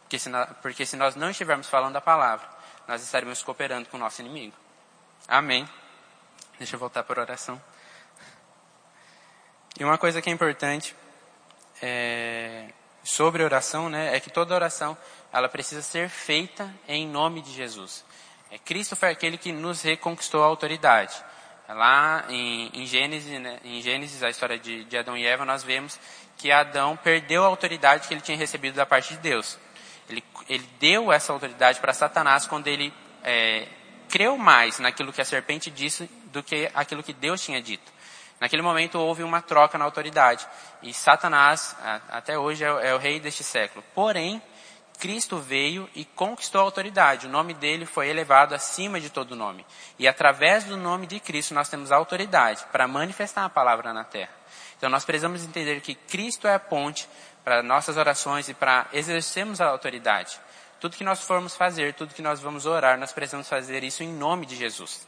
[0.02, 2.48] Porque se, nós, porque se nós não estivermos falando a palavra,
[2.88, 4.56] nós estaremos cooperando com o nosso inimigo.
[5.28, 5.68] Amém.
[6.58, 7.62] Deixa eu voltar para a oração.
[9.80, 10.96] E uma coisa que é importante
[11.82, 12.72] é,
[13.04, 14.98] sobre oração, né, é que toda oração
[15.32, 18.06] ela precisa ser feita em nome de Jesus.
[18.52, 21.14] É, Cristo foi aquele que nos reconquistou a autoridade.
[21.68, 25.64] Lá em, em Gênesis, né, em Gênesis, a história de, de Adão e Eva, nós
[25.64, 26.00] vemos
[26.38, 29.58] que Adão perdeu a autoridade que ele tinha recebido da parte de Deus.
[30.10, 33.68] Ele, ele deu essa autoridade para Satanás quando ele é,
[34.08, 37.92] creu mais naquilo que a serpente disse do que aquilo que Deus tinha dito.
[38.40, 40.48] Naquele momento houve uma troca na autoridade.
[40.82, 41.76] E Satanás,
[42.10, 43.84] até hoje, é, é o rei deste século.
[43.94, 44.42] Porém,
[45.00, 47.28] Cristo veio e conquistou a autoridade.
[47.28, 49.66] O nome dele foi elevado acima de todo nome.
[50.00, 54.32] E através do nome de Cristo nós temos autoridade para manifestar a palavra na terra.
[54.78, 57.08] Então nós precisamos entender que Cristo é a ponte
[57.44, 60.40] para nossas orações e para exercermos a autoridade.
[60.80, 64.12] Tudo que nós formos fazer, tudo que nós vamos orar, nós precisamos fazer isso em
[64.14, 65.08] nome de Jesus.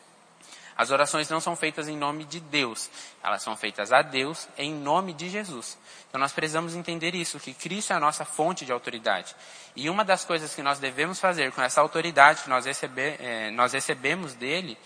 [0.80, 2.90] As orações não são feitas em nome de Deus,
[3.22, 5.78] elas são feitas a Deus em nome de Jesus.
[6.08, 9.36] Então nós precisamos entender isso, que Cristo é a nossa fonte de autoridade.
[9.76, 13.52] E uma das coisas que nós devemos fazer com essa autoridade que nós, receber, é,
[13.52, 14.78] nós recebemos dele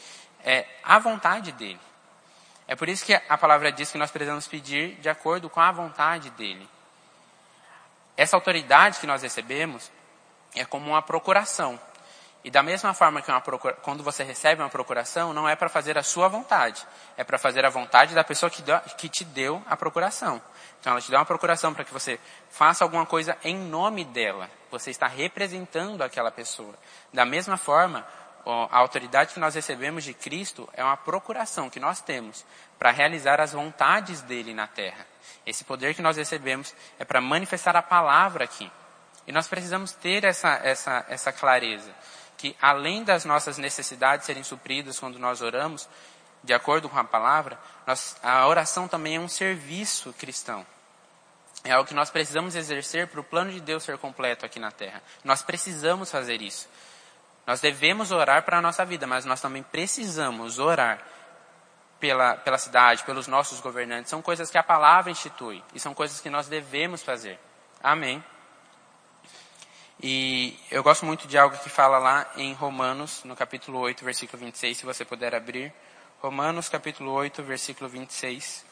[0.44, 1.80] é a vontade dele.
[2.68, 5.72] É por isso que a palavra diz que nós precisamos pedir de acordo com a
[5.72, 6.68] vontade dele.
[8.18, 9.92] Essa autoridade que nós recebemos
[10.56, 11.80] é como uma procuração.
[12.44, 15.98] E da mesma forma que procura, quando você recebe uma procuração, não é para fazer
[15.98, 19.64] a sua vontade, é para fazer a vontade da pessoa que, deu, que te deu
[19.66, 20.42] a procuração.
[20.80, 24.50] Então ela te dá uma procuração para que você faça alguma coisa em nome dela.
[24.70, 26.74] Você está representando aquela pessoa.
[27.14, 28.06] Da mesma forma,
[28.46, 32.46] a autoridade que nós recebemos de Cristo é uma procuração que nós temos
[32.78, 35.08] para realizar as vontades dele na terra.
[35.46, 38.70] Esse poder que nós recebemos é para manifestar a palavra aqui.
[39.26, 41.94] E nós precisamos ter essa, essa, essa clareza
[42.44, 45.88] que além das nossas necessidades serem supridas quando nós oramos,
[46.44, 50.66] de acordo com a palavra, nós, a oração também é um serviço cristão.
[51.64, 54.72] É algo que nós precisamos exercer para o plano de Deus ser completo aqui na
[54.72, 55.02] terra.
[55.24, 56.68] Nós precisamos fazer isso.
[57.48, 61.02] Nós devemos orar para a nossa vida, mas nós também precisamos orar
[61.98, 66.20] pela, pela cidade, pelos nossos governantes, são coisas que a palavra institui e são coisas
[66.20, 67.40] que nós devemos fazer.
[67.82, 68.22] Amém.
[70.06, 74.38] E eu gosto muito de algo que fala lá em Romanos, no capítulo 8, versículo
[74.38, 75.74] 26, se você puder abrir.
[76.22, 78.66] Romanos, capítulo 8, versículo 26.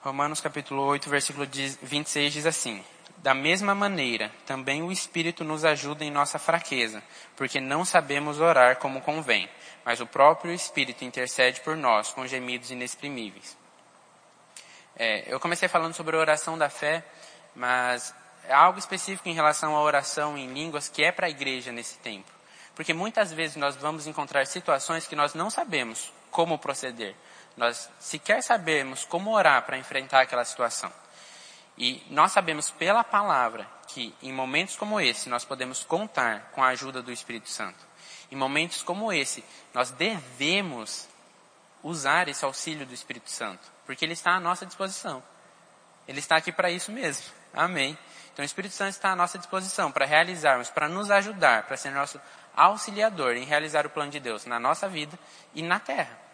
[0.00, 1.46] Romanos capítulo 8, versículo
[1.82, 2.82] 26 diz assim:
[3.18, 7.02] Da mesma maneira, também o Espírito nos ajuda em nossa fraqueza,
[7.36, 9.50] porque não sabemos orar como convém,
[9.84, 13.65] mas o próprio Espírito intercede por nós com gemidos inexprimíveis.
[14.98, 17.04] É, eu comecei falando sobre a oração da fé,
[17.54, 18.14] mas
[18.48, 21.98] é algo específico em relação à oração em línguas que é para a igreja nesse
[21.98, 22.30] tempo.
[22.74, 27.14] Porque muitas vezes nós vamos encontrar situações que nós não sabemos como proceder.
[27.56, 30.92] Nós sequer sabemos como orar para enfrentar aquela situação.
[31.76, 36.68] E nós sabemos pela palavra que em momentos como esse nós podemos contar com a
[36.68, 37.86] ajuda do Espírito Santo.
[38.30, 41.08] Em momentos como esse, nós devemos
[41.86, 45.22] usar esse auxílio do Espírito Santo, porque ele está à nossa disposição.
[46.06, 47.24] Ele está aqui para isso mesmo.
[47.52, 47.98] Amém.
[48.32, 51.90] Então o Espírito Santo está à nossa disposição para realizarmos, para nos ajudar, para ser
[51.90, 52.20] nosso
[52.54, 55.18] auxiliador em realizar o plano de Deus na nossa vida
[55.54, 56.26] e na terra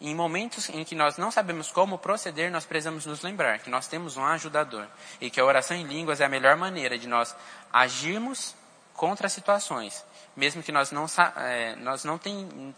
[0.00, 3.88] em momentos em que nós não sabemos como proceder, nós precisamos nos lembrar que nós
[3.88, 4.86] temos um ajudador
[5.20, 7.34] e que a oração em línguas é a melhor maneira de nós
[7.72, 8.54] agirmos
[8.94, 10.04] contra situações,
[10.38, 12.18] mesmo que nós não, é, nós não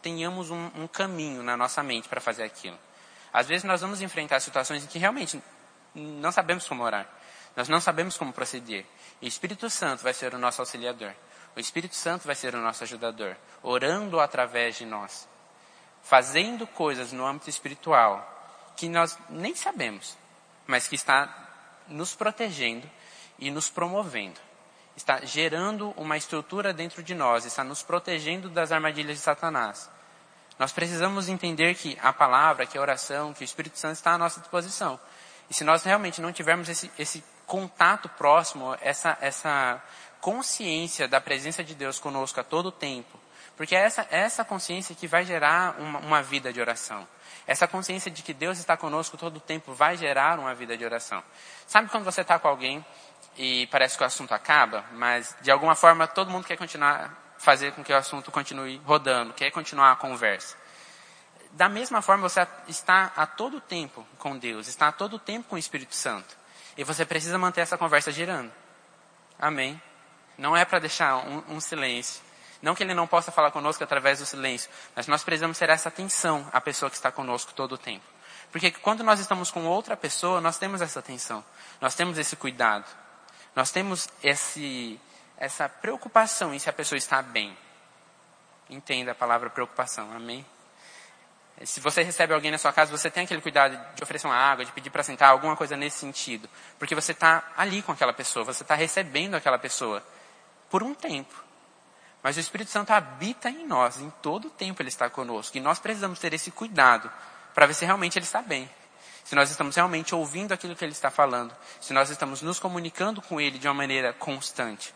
[0.00, 2.78] tenhamos um, um caminho na nossa mente para fazer aquilo.
[3.32, 5.40] Às vezes nós vamos enfrentar situações em que realmente
[5.94, 7.06] não sabemos como orar,
[7.54, 8.86] nós não sabemos como proceder.
[9.20, 11.12] E o Espírito Santo vai ser o nosso auxiliador.
[11.54, 15.28] O Espírito Santo vai ser o nosso ajudador, orando através de nós
[16.02, 18.26] fazendo coisas no âmbito espiritual
[18.76, 20.16] que nós nem sabemos,
[20.66, 21.48] mas que está
[21.88, 22.88] nos protegendo
[23.38, 24.40] e nos promovendo.
[25.00, 29.90] Está gerando uma estrutura dentro de nós, está nos protegendo das armadilhas de Satanás.
[30.58, 34.18] Nós precisamos entender que a palavra, que a oração, que o Espírito Santo está à
[34.18, 35.00] nossa disposição.
[35.48, 39.82] E se nós realmente não tivermos esse, esse contato próximo, essa, essa
[40.20, 43.18] consciência da presença de Deus conosco a todo tempo,
[43.56, 47.08] porque é essa, é essa consciência que vai gerar uma, uma vida de oração.
[47.46, 50.84] Essa consciência de que Deus está conosco todo o tempo vai gerar uma vida de
[50.84, 51.24] oração.
[51.66, 52.84] Sabe quando você está com alguém
[53.42, 57.72] e parece que o assunto acaba, mas de alguma forma todo mundo quer continuar, fazer
[57.72, 60.58] com que o assunto continue rodando, quer continuar a conversa.
[61.52, 65.56] Da mesma forma, você está a todo tempo com Deus, está a todo tempo com
[65.56, 66.36] o Espírito Santo.
[66.76, 68.52] E você precisa manter essa conversa girando.
[69.38, 69.80] Amém?
[70.36, 72.20] Não é para deixar um, um silêncio.
[72.60, 75.88] Não que ele não possa falar conosco através do silêncio, mas nós precisamos ter essa
[75.88, 78.04] atenção à pessoa que está conosco todo o tempo.
[78.52, 81.42] Porque quando nós estamos com outra pessoa, nós temos essa atenção,
[81.80, 82.84] nós temos esse cuidado,
[83.54, 85.00] nós temos esse,
[85.36, 87.56] essa preocupação em se a pessoa está bem.
[88.68, 90.46] Entenda a palavra preocupação, amém?
[91.64, 94.64] Se você recebe alguém na sua casa, você tem aquele cuidado de oferecer uma água,
[94.64, 96.48] de pedir para sentar, alguma coisa nesse sentido.
[96.78, 100.02] Porque você está ali com aquela pessoa, você está recebendo aquela pessoa
[100.70, 101.34] por um tempo.
[102.22, 105.56] Mas o Espírito Santo habita em nós, em todo o tempo ele está conosco.
[105.56, 107.10] E nós precisamos ter esse cuidado
[107.54, 108.70] para ver se realmente ele está bem.
[109.30, 111.54] Se nós estamos realmente ouvindo aquilo que ele está falando.
[111.80, 114.92] Se nós estamos nos comunicando com ele de uma maneira constante.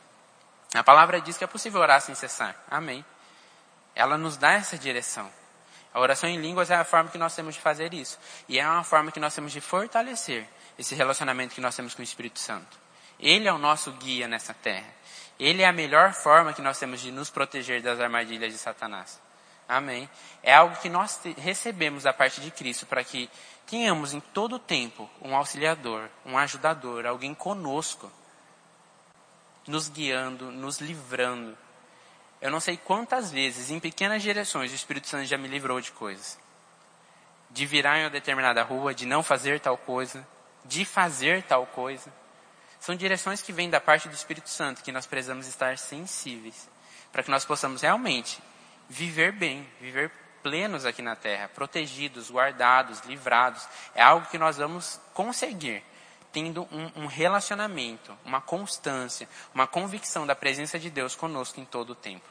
[0.74, 2.56] A palavra diz que é possível orar sem cessar.
[2.68, 3.04] Amém.
[3.94, 5.30] Ela nos dá essa direção.
[5.92, 8.18] A oração em línguas é a forma que nós temos de fazer isso.
[8.48, 12.00] E é uma forma que nós temos de fortalecer esse relacionamento que nós temos com
[12.00, 12.76] o Espírito Santo.
[13.20, 14.92] Ele é o nosso guia nessa terra.
[15.38, 19.20] Ele é a melhor forma que nós temos de nos proteger das armadilhas de Satanás.
[19.68, 20.08] Amém.
[20.42, 23.30] É algo que nós recebemos da parte de Cristo para que
[23.66, 28.10] tenhamos em todo o tempo um auxiliador, um ajudador, alguém conosco,
[29.66, 31.56] nos guiando, nos livrando.
[32.40, 35.90] Eu não sei quantas vezes, em pequenas direções, o Espírito Santo já me livrou de
[35.92, 36.38] coisas.
[37.50, 40.26] De virar em uma determinada rua, de não fazer tal coisa,
[40.64, 42.12] de fazer tal coisa.
[42.78, 46.68] São direções que vêm da parte do Espírito Santo, que nós precisamos estar sensíveis,
[47.10, 48.42] para que nós possamos realmente
[48.94, 53.66] viver bem, viver plenos aqui na terra, protegidos, guardados, livrados.
[53.94, 55.82] É algo que nós vamos conseguir
[56.32, 61.90] tendo um, um, relacionamento, uma constância, uma convicção da presença de Deus conosco em todo
[61.90, 62.28] o tempo.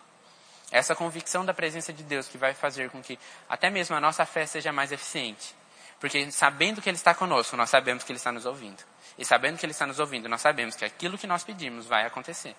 [0.72, 4.26] Essa convicção da presença de Deus que vai fazer com que até mesmo a nossa
[4.26, 5.56] fé seja mais eficiente.
[6.00, 8.84] Porque sabendo que Ele está conosco, nós sabemos que Ele está nos ouvindo.
[9.18, 12.06] E sabendo que Ele está nos ouvindo, nós sabemos que aquilo que nós pedimos vai
[12.06, 12.56] acontecer.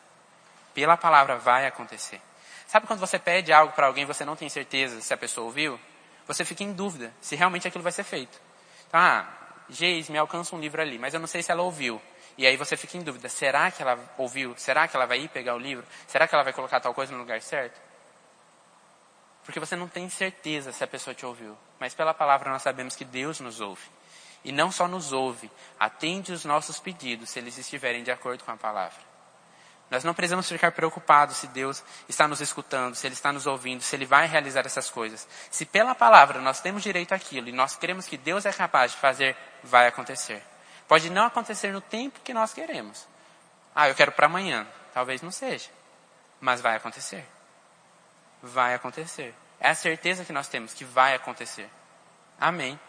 [0.72, 2.20] Pela palavra vai acontecer.
[2.74, 5.44] Sabe quando você pede algo para alguém e você não tem certeza se a pessoa
[5.44, 5.78] ouviu?
[6.26, 8.36] Você fica em dúvida se realmente aquilo vai ser feito.
[8.88, 9.28] Então, ah,
[9.68, 12.02] Geis, me alcança um livro ali, mas eu não sei se ela ouviu.
[12.36, 14.56] E aí você fica em dúvida, será que ela ouviu?
[14.56, 15.86] Será que ela vai ir pegar o livro?
[16.08, 17.80] Será que ela vai colocar tal coisa no lugar certo?
[19.44, 21.56] Porque você não tem certeza se a pessoa te ouviu.
[21.78, 23.88] Mas pela palavra nós sabemos que Deus nos ouve.
[24.44, 25.48] E não só nos ouve,
[25.78, 29.13] atende os nossos pedidos se eles estiverem de acordo com a palavra.
[29.94, 33.80] Nós não precisamos ficar preocupados se Deus está nos escutando, se Ele está nos ouvindo,
[33.80, 35.24] se Ele vai realizar essas coisas.
[35.52, 38.98] Se pela palavra nós temos direito àquilo e nós queremos que Deus é capaz de
[38.98, 40.42] fazer, vai acontecer.
[40.88, 43.06] Pode não acontecer no tempo que nós queremos.
[43.72, 44.66] Ah, eu quero para amanhã.
[44.92, 45.70] Talvez não seja.
[46.40, 47.24] Mas vai acontecer.
[48.42, 49.32] Vai acontecer.
[49.60, 51.70] É a certeza que nós temos que vai acontecer.
[52.40, 52.80] Amém.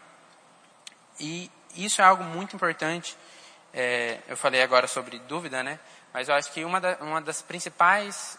[1.20, 3.16] E isso é algo muito importante.
[3.78, 5.78] É, eu falei agora sobre dúvida, né?
[6.10, 8.38] Mas eu acho que uma, da, uma das principais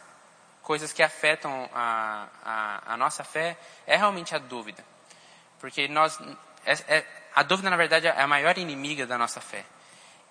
[0.64, 4.84] coisas que afetam a, a, a, nossa fé é realmente a dúvida.
[5.60, 6.20] Porque nós,
[6.66, 9.64] é, é, a dúvida, na verdade, é a maior inimiga da nossa fé.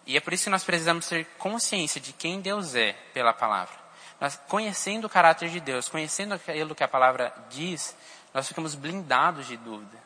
[0.05, 3.77] E é por isso que nós precisamos ter consciência de quem Deus é pela palavra.
[4.21, 7.97] Nós, conhecendo o caráter de Deus, conhecendo aquilo que a palavra diz,
[8.35, 10.06] nós ficamos blindados de dúvida.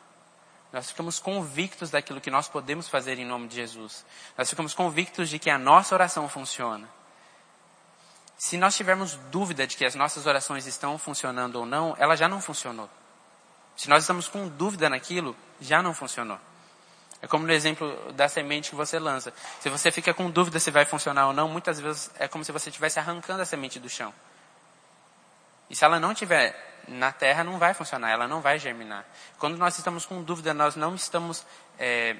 [0.71, 4.05] Nós ficamos convictos daquilo que nós podemos fazer em nome de Jesus.
[4.37, 6.87] Nós ficamos convictos de que a nossa oração funciona.
[8.37, 12.27] Se nós tivermos dúvida de que as nossas orações estão funcionando ou não, ela já
[12.27, 12.89] não funcionou.
[13.75, 16.39] Se nós estamos com dúvida naquilo, já não funcionou.
[17.21, 19.31] É como no exemplo da semente que você lança.
[19.59, 22.51] Se você fica com dúvida se vai funcionar ou não, muitas vezes é como se
[22.51, 24.11] você estivesse arrancando a semente do chão.
[25.69, 29.05] E se ela não tiver na terra, não vai funcionar, ela não vai germinar.
[29.37, 31.45] Quando nós estamos com dúvida, nós não estamos
[31.79, 32.15] é,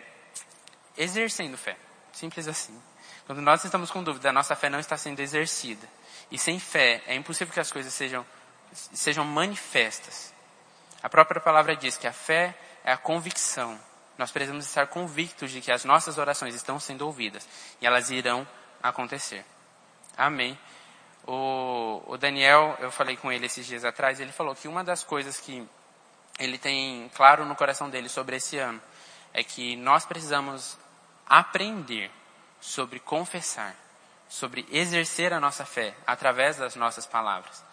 [0.97, 1.77] exercendo fé.
[2.13, 2.79] Simples assim.
[3.25, 5.87] Quando nós estamos com dúvida, a nossa fé não está sendo exercida.
[6.29, 8.25] E sem fé, é impossível que as coisas sejam,
[8.73, 10.33] sejam manifestas.
[11.01, 13.79] A própria palavra diz que a fé é a convicção
[14.21, 17.47] nós precisamos estar convictos de que as nossas orações estão sendo ouvidas
[17.81, 18.47] e elas irão
[18.81, 19.43] acontecer.
[20.15, 20.57] Amém.
[21.27, 25.03] O, o Daniel, eu falei com ele esses dias atrás, ele falou que uma das
[25.03, 25.67] coisas que
[26.39, 28.81] ele tem claro no coração dele sobre esse ano
[29.33, 30.77] é que nós precisamos
[31.27, 32.11] aprender
[32.59, 33.75] sobre confessar,
[34.27, 37.63] sobre exercer a nossa fé através das nossas palavras.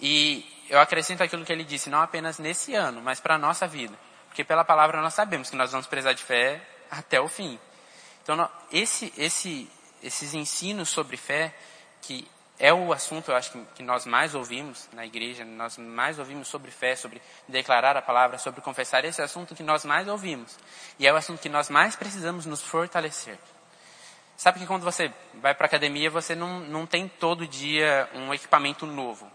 [0.00, 3.66] E eu acrescento aquilo que ele disse, não apenas nesse ano, mas para a nossa
[3.66, 3.98] vida.
[4.28, 7.58] Porque pela palavra nós sabemos que nós vamos precisar de fé até o fim.
[8.22, 9.70] Então, esse, esse,
[10.02, 11.54] esses ensinos sobre fé,
[12.02, 12.26] que
[12.58, 16.46] é o assunto, eu acho, que, que nós mais ouvimos na igreja, nós mais ouvimos
[16.46, 20.06] sobre fé, sobre declarar a palavra, sobre confessar, esse é o assunto que nós mais
[20.06, 20.56] ouvimos.
[20.98, 23.38] E é o assunto que nós mais precisamos nos fortalecer.
[24.36, 28.32] Sabe que quando você vai para a academia, você não, não tem todo dia um
[28.32, 29.30] equipamento novo.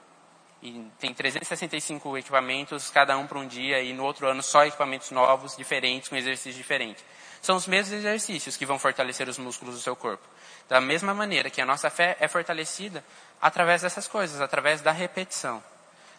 [0.61, 5.09] E tem 365 equipamentos, cada um para um dia, e no outro ano só equipamentos
[5.11, 7.03] novos, diferentes, com exercícios diferentes.
[7.41, 10.27] São os mesmos exercícios que vão fortalecer os músculos do seu corpo.
[10.69, 13.03] Da mesma maneira que a nossa fé é fortalecida
[13.41, 15.63] através dessas coisas, através da repetição.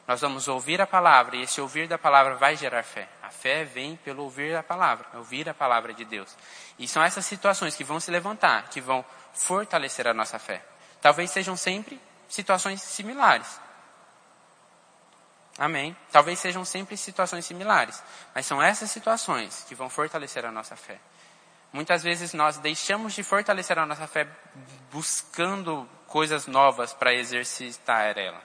[0.09, 3.09] Nós vamos ouvir a palavra, e esse ouvir da palavra vai gerar fé.
[3.23, 6.37] A fé vem pelo ouvir a palavra, ouvir a palavra de Deus.
[6.77, 10.65] E são essas situações que vão se levantar, que vão fortalecer a nossa fé.
[11.01, 13.61] Talvez sejam sempre situações similares.
[15.57, 15.97] Amém.
[16.11, 18.03] Talvez sejam sempre situações similares,
[18.35, 20.99] mas são essas situações que vão fortalecer a nossa fé.
[21.73, 24.27] Muitas vezes nós deixamos de fortalecer a nossa fé
[24.91, 28.43] buscando coisas novas para exercitar ela.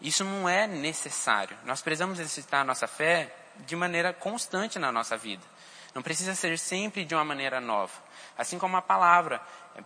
[0.00, 1.56] Isso não é necessário.
[1.64, 3.34] Nós precisamos exercitar a nossa fé
[3.66, 5.42] de maneira constante na nossa vida.
[5.94, 7.92] Não precisa ser sempre de uma maneira nova.
[8.36, 9.40] Assim como a palavra.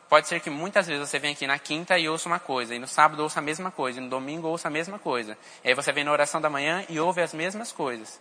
[0.08, 2.78] Pode ser que muitas vezes você venha aqui na quinta e ouça uma coisa, e
[2.78, 5.36] no sábado ouça a mesma coisa, e no domingo ouça a mesma coisa.
[5.64, 8.20] E aí você vem na oração da manhã e ouve as mesmas coisas.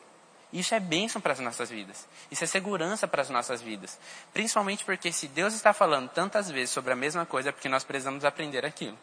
[0.51, 2.07] Isso é bênção para as nossas vidas.
[2.31, 3.99] Isso é segurança para as nossas vidas.
[4.33, 7.83] Principalmente porque se Deus está falando tantas vezes sobre a mesma coisa, é porque nós
[7.83, 8.97] precisamos aprender aquilo.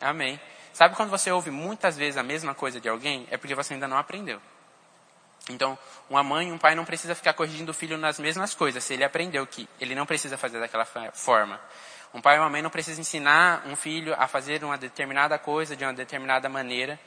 [0.00, 0.40] Amém.
[0.72, 3.26] Sabe quando você ouve muitas vezes a mesma coisa de alguém?
[3.30, 4.40] É porque você ainda não aprendeu.
[5.50, 5.76] Então,
[6.08, 8.94] uma mãe e um pai não precisa ficar corrigindo o filho nas mesmas coisas, se
[8.94, 11.60] ele aprendeu que ele não precisa fazer daquela forma.
[12.12, 15.76] Um pai e uma mãe não precisam ensinar um filho a fazer uma determinada coisa
[15.76, 16.98] de uma determinada maneira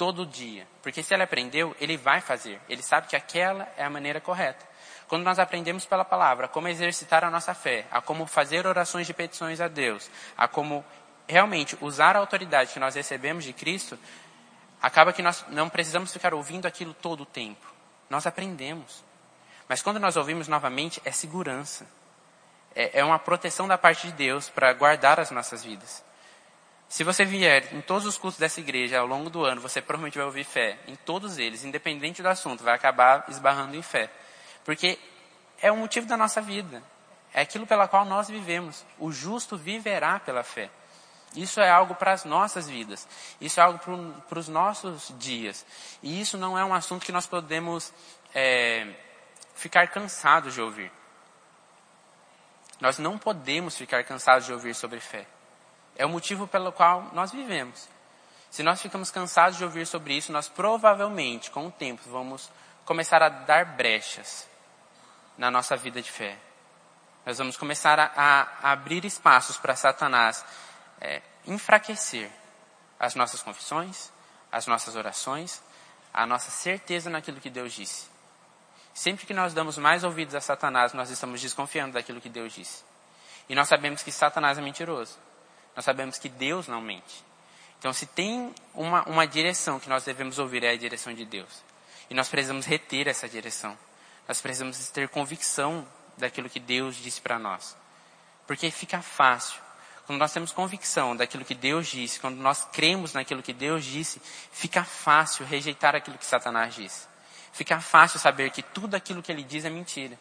[0.00, 0.66] todo dia.
[0.82, 2.58] Porque se ele aprendeu, ele vai fazer.
[2.70, 4.66] Ele sabe que aquela é a maneira correta.
[5.06, 9.12] Quando nós aprendemos pela palavra como exercitar a nossa fé, a como fazer orações de
[9.12, 10.82] petições a Deus, a como
[11.28, 13.98] realmente usar a autoridade que nós recebemos de Cristo,
[14.80, 17.66] acaba que nós não precisamos ficar ouvindo aquilo todo o tempo.
[18.08, 19.04] Nós aprendemos.
[19.68, 21.86] Mas quando nós ouvimos novamente, é segurança.
[22.74, 26.02] É, é uma proteção da parte de Deus para guardar as nossas vidas.
[26.90, 30.18] Se você vier em todos os cultos dessa igreja ao longo do ano, você provavelmente
[30.18, 30.76] vai ouvir fé.
[30.88, 34.10] Em todos eles, independente do assunto, vai acabar esbarrando em fé.
[34.64, 34.98] Porque
[35.62, 36.82] é o motivo da nossa vida.
[37.32, 38.84] É aquilo pela qual nós vivemos.
[38.98, 40.68] O justo viverá pela fé.
[41.36, 43.06] Isso é algo para as nossas vidas.
[43.40, 43.78] Isso é algo
[44.28, 45.64] para os nossos dias.
[46.02, 47.94] E isso não é um assunto que nós podemos
[48.34, 48.88] é,
[49.54, 50.90] ficar cansados de ouvir.
[52.80, 55.24] Nós não podemos ficar cansados de ouvir sobre fé.
[56.00, 57.86] É o motivo pelo qual nós vivemos.
[58.50, 62.50] Se nós ficamos cansados de ouvir sobre isso, nós provavelmente, com o tempo, vamos
[62.86, 64.48] começar a dar brechas
[65.36, 66.38] na nossa vida de fé.
[67.26, 70.42] Nós vamos começar a, a abrir espaços para Satanás
[71.02, 72.30] é, enfraquecer
[72.98, 74.10] as nossas confissões,
[74.50, 75.62] as nossas orações,
[76.14, 78.06] a nossa certeza naquilo que Deus disse.
[78.94, 82.82] Sempre que nós damos mais ouvidos a Satanás, nós estamos desconfiando daquilo que Deus disse.
[83.50, 85.28] E nós sabemos que Satanás é mentiroso.
[85.80, 87.24] Nós sabemos que Deus não mente.
[87.78, 91.64] Então, se tem uma, uma direção que nós devemos ouvir, é a direção de Deus.
[92.10, 93.78] E nós precisamos reter essa direção.
[94.28, 97.74] Nós precisamos ter convicção daquilo que Deus disse para nós.
[98.46, 99.58] Porque fica fácil.
[100.04, 104.20] Quando nós temos convicção daquilo que Deus disse, quando nós cremos naquilo que Deus disse,
[104.52, 107.08] fica fácil rejeitar aquilo que Satanás disse.
[107.54, 110.18] Fica fácil saber que tudo aquilo que ele diz é mentira.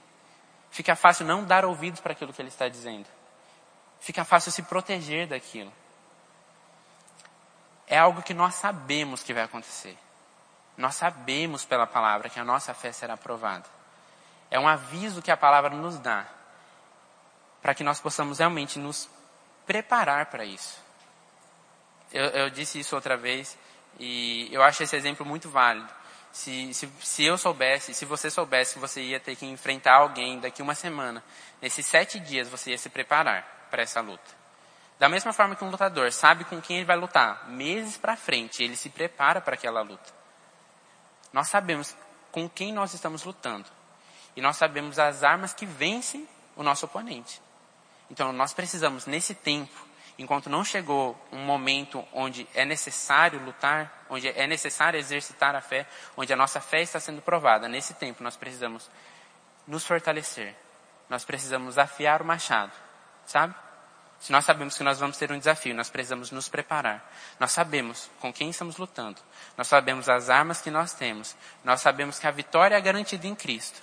[0.71, 3.18] Fica fácil não dar ouvidos para aquilo que ele está dizendo.
[3.99, 5.71] Fica fácil se proteger daquilo.
[7.85, 9.97] É algo que nós sabemos que vai acontecer.
[10.77, 13.65] Nós sabemos pela palavra que a nossa fé será aprovada.
[14.49, 16.25] É um aviso que a palavra nos dá
[17.61, 19.09] para que nós possamos realmente nos
[19.65, 20.79] preparar para isso.
[22.11, 23.57] Eu, eu, disse isso outra vez
[23.99, 25.89] e eu acho esse exemplo muito válido.
[26.31, 30.39] Se, se, se eu soubesse, se você soubesse que você ia ter que enfrentar alguém
[30.39, 31.23] daqui uma semana,
[31.61, 34.39] nesses sete dias você ia se preparar para essa luta.
[34.99, 38.63] Da mesma forma que um lutador sabe com quem ele vai lutar, meses para frente,
[38.63, 40.11] ele se prepara para aquela luta.
[41.31, 41.95] Nós sabemos
[42.31, 43.65] com quem nós estamos lutando.
[44.35, 47.41] E nós sabemos as armas que vencem o nosso oponente.
[48.09, 54.27] Então nós precisamos, nesse tempo, enquanto não chegou um momento onde é necessário lutar, onde
[54.27, 58.35] é necessário exercitar a fé, onde a nossa fé está sendo provada, nesse tempo nós
[58.35, 58.89] precisamos
[59.65, 60.55] nos fortalecer.
[61.09, 62.71] Nós precisamos afiar o machado,
[63.29, 63.53] sabe?
[64.19, 67.09] Se nós sabemos que nós vamos ter um desafio, nós precisamos nos preparar.
[67.39, 69.21] Nós sabemos com quem estamos lutando.
[69.55, 71.35] Nós sabemos as armas que nós temos.
[71.63, 73.81] Nós sabemos que a vitória é garantida em Cristo.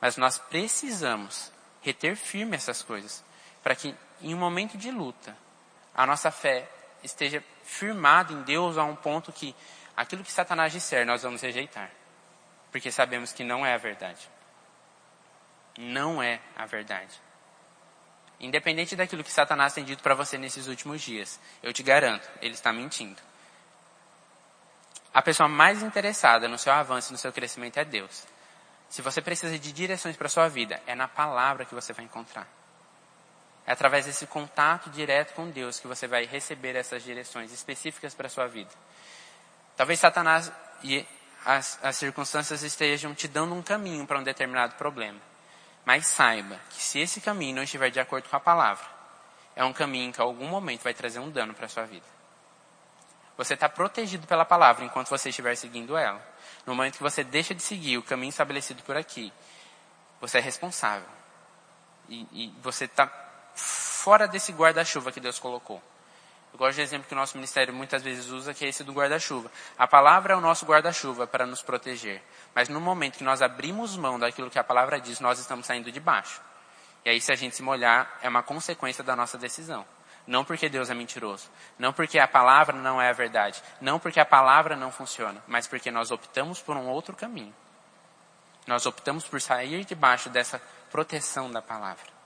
[0.00, 1.50] Mas nós precisamos
[1.82, 3.24] reter firme essas coisas
[3.62, 5.36] para que em um momento de luta
[5.94, 6.68] a nossa fé
[7.02, 9.56] esteja firmada em Deus a um ponto que
[9.96, 11.90] aquilo que Satanás disser nós vamos rejeitar.
[12.70, 14.28] Porque sabemos que não é a verdade.
[15.78, 17.25] Não é a verdade.
[18.38, 22.54] Independente daquilo que Satanás tem dito para você nesses últimos dias, eu te garanto, ele
[22.54, 23.20] está mentindo.
[25.12, 28.24] A pessoa mais interessada no seu avanço e no seu crescimento é Deus.
[28.90, 32.04] Se você precisa de direções para a sua vida, é na palavra que você vai
[32.04, 32.46] encontrar.
[33.66, 38.26] É através desse contato direto com Deus que você vai receber essas direções específicas para
[38.26, 38.70] a sua vida.
[39.76, 41.04] Talvez Satanás e
[41.44, 45.20] as, as circunstâncias estejam te dando um caminho para um determinado problema.
[45.86, 48.84] Mas saiba que se esse caminho não estiver de acordo com a palavra,
[49.54, 52.04] é um caminho que em algum momento vai trazer um dano para a sua vida.
[53.36, 56.20] Você está protegido pela palavra enquanto você estiver seguindo ela.
[56.66, 59.32] No momento que você deixa de seguir o caminho estabelecido por aqui,
[60.20, 61.08] você é responsável.
[62.08, 63.06] E, e você está
[63.54, 65.80] fora desse guarda-chuva que Deus colocou.
[66.56, 68.90] Eu gosto de exemplo que o nosso ministério muitas vezes usa, que é esse do
[68.90, 69.52] guarda-chuva.
[69.76, 72.22] A palavra é o nosso guarda-chuva para nos proteger.
[72.54, 75.92] Mas no momento que nós abrimos mão daquilo que a palavra diz, nós estamos saindo
[75.92, 76.40] de baixo.
[77.04, 79.84] E aí, se a gente se molhar, é uma consequência da nossa decisão.
[80.26, 81.46] Não porque Deus é mentiroso.
[81.78, 83.62] Não porque a palavra não é a verdade.
[83.78, 85.42] Não porque a palavra não funciona.
[85.46, 87.54] Mas porque nós optamos por um outro caminho.
[88.66, 90.58] Nós optamos por sair debaixo dessa
[90.90, 92.16] proteção da palavra.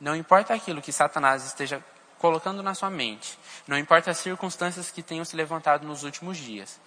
[0.00, 1.82] Não importa aquilo que Satanás esteja
[2.18, 6.80] colocando na sua mente, não importa as circunstâncias que tenham se levantado nos últimos dias,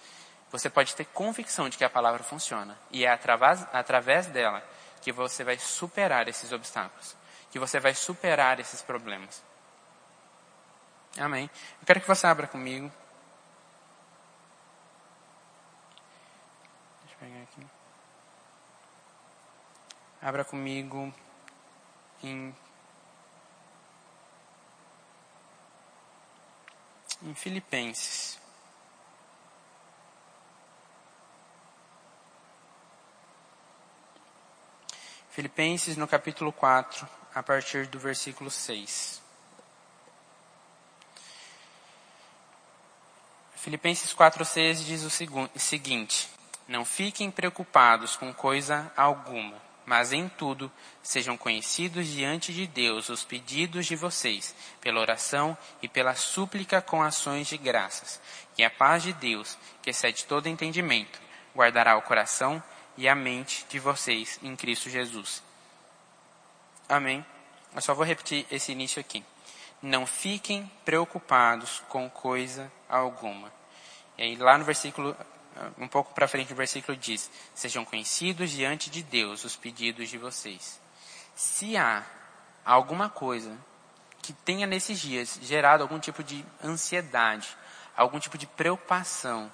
[0.50, 2.76] você pode ter convicção de que a palavra funciona.
[2.90, 4.62] E é através, através dela
[5.00, 7.16] que você vai superar esses obstáculos,
[7.50, 9.42] que você vai superar esses problemas.
[11.18, 11.48] Amém.
[11.80, 12.90] Eu quero que você abra comigo.
[17.04, 17.66] Deixa eu pegar aqui.
[20.22, 21.12] Abra comigo
[22.22, 22.54] em
[27.22, 28.38] em Filipenses.
[35.30, 39.20] Filipenses no capítulo 4, a partir do versículo 6.
[43.56, 46.28] Filipenses 4,6 diz o seguinte:
[46.66, 49.56] Não fiquem preocupados com coisa alguma,
[49.90, 50.70] mas em tudo
[51.02, 57.02] sejam conhecidos diante de Deus os pedidos de vocês, pela oração e pela súplica com
[57.02, 58.20] ações de graças.
[58.56, 61.20] E a paz de Deus, que excede todo entendimento,
[61.56, 62.62] guardará o coração
[62.96, 65.42] e a mente de vocês em Cristo Jesus.
[66.88, 67.26] Amém.
[67.74, 69.24] Eu só vou repetir esse início aqui.
[69.82, 73.52] Não fiquem preocupados com coisa alguma.
[74.16, 75.16] E aí lá no versículo
[75.78, 80.18] um pouco para frente o versículo diz: Sejam conhecidos diante de Deus os pedidos de
[80.18, 80.80] vocês.
[81.34, 82.04] Se há
[82.64, 83.56] alguma coisa
[84.22, 87.56] que tenha nesses dias gerado algum tipo de ansiedade,
[87.96, 89.50] algum tipo de preocupação,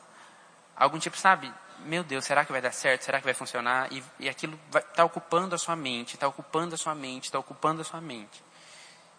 [0.77, 3.03] algum tipo, sabe, meu Deus, será que vai dar certo?
[3.03, 3.93] Será que vai funcionar?
[3.93, 7.83] E, e aquilo está ocupando a sua mente, está ocupando a sua mente, está ocupando
[7.83, 8.43] a sua mente.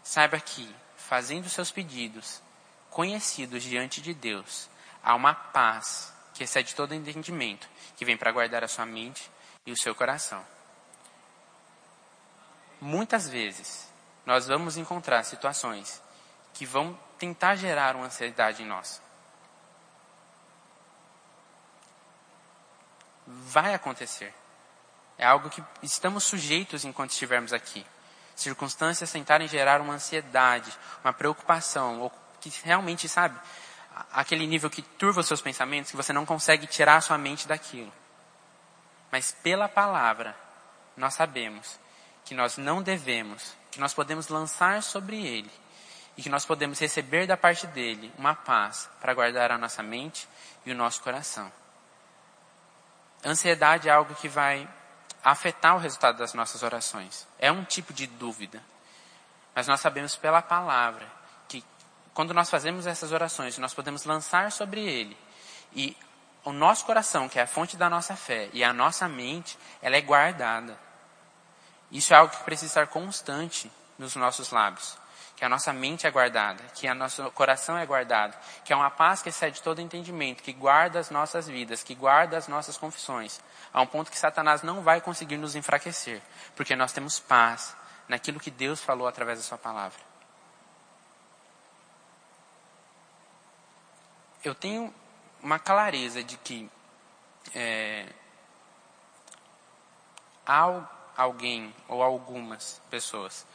[0.03, 2.41] Saiba que, fazendo seus pedidos,
[2.89, 4.69] conhecidos diante de Deus,
[5.03, 9.29] há uma paz que excede todo entendimento, que vem para guardar a sua mente
[9.65, 10.45] e o seu coração.
[12.79, 13.89] Muitas vezes,
[14.23, 15.99] nós vamos encontrar situações
[16.53, 19.01] que vão tentar gerar uma ansiedade em nós.
[23.25, 24.31] Vai acontecer.
[25.17, 27.83] É algo que estamos sujeitos enquanto estivermos aqui.
[28.35, 30.71] Circunstâncias tentarem gerar uma ansiedade,
[31.03, 33.39] uma preocupação, ou que realmente, sabe,
[34.12, 37.47] aquele nível que turva os seus pensamentos, que você não consegue tirar a sua mente
[37.47, 37.91] daquilo.
[39.12, 40.36] Mas pela palavra,
[40.95, 41.80] nós sabemos
[42.26, 45.51] que nós não devemos, que nós podemos lançar sobre ele
[46.18, 50.28] e que nós podemos receber da parte dele uma paz para guardar a nossa mente
[50.66, 51.51] e o nosso coração.
[53.24, 54.68] Ansiedade é algo que vai
[55.24, 57.28] afetar o resultado das nossas orações.
[57.39, 58.62] É um tipo de dúvida.
[59.53, 61.16] Mas nós sabemos pela palavra
[62.18, 65.15] quando nós fazemos essas orações, nós podemos lançar sobre ele.
[65.72, 65.95] E
[66.43, 69.97] o nosso coração, que é a fonte da nossa fé, e a nossa mente, ela
[69.97, 70.76] é guardada.
[71.91, 74.97] Isso é algo que precisa estar constante nos nossos lábios.
[75.36, 78.89] Que a nossa mente é guardada, que o nosso coração é guardado, que é uma
[78.89, 83.39] paz que excede todo entendimento, que guarda as nossas vidas, que guarda as nossas confissões,
[83.72, 86.20] a um ponto que Satanás não vai conseguir nos enfraquecer,
[86.55, 87.76] porque nós temos paz
[88.07, 90.07] naquilo que Deus falou através da Sua palavra.
[94.47, 94.93] Eu tenho
[95.41, 96.69] uma clareza de que
[97.53, 98.07] é,
[100.45, 103.45] há alguém ou algumas pessoas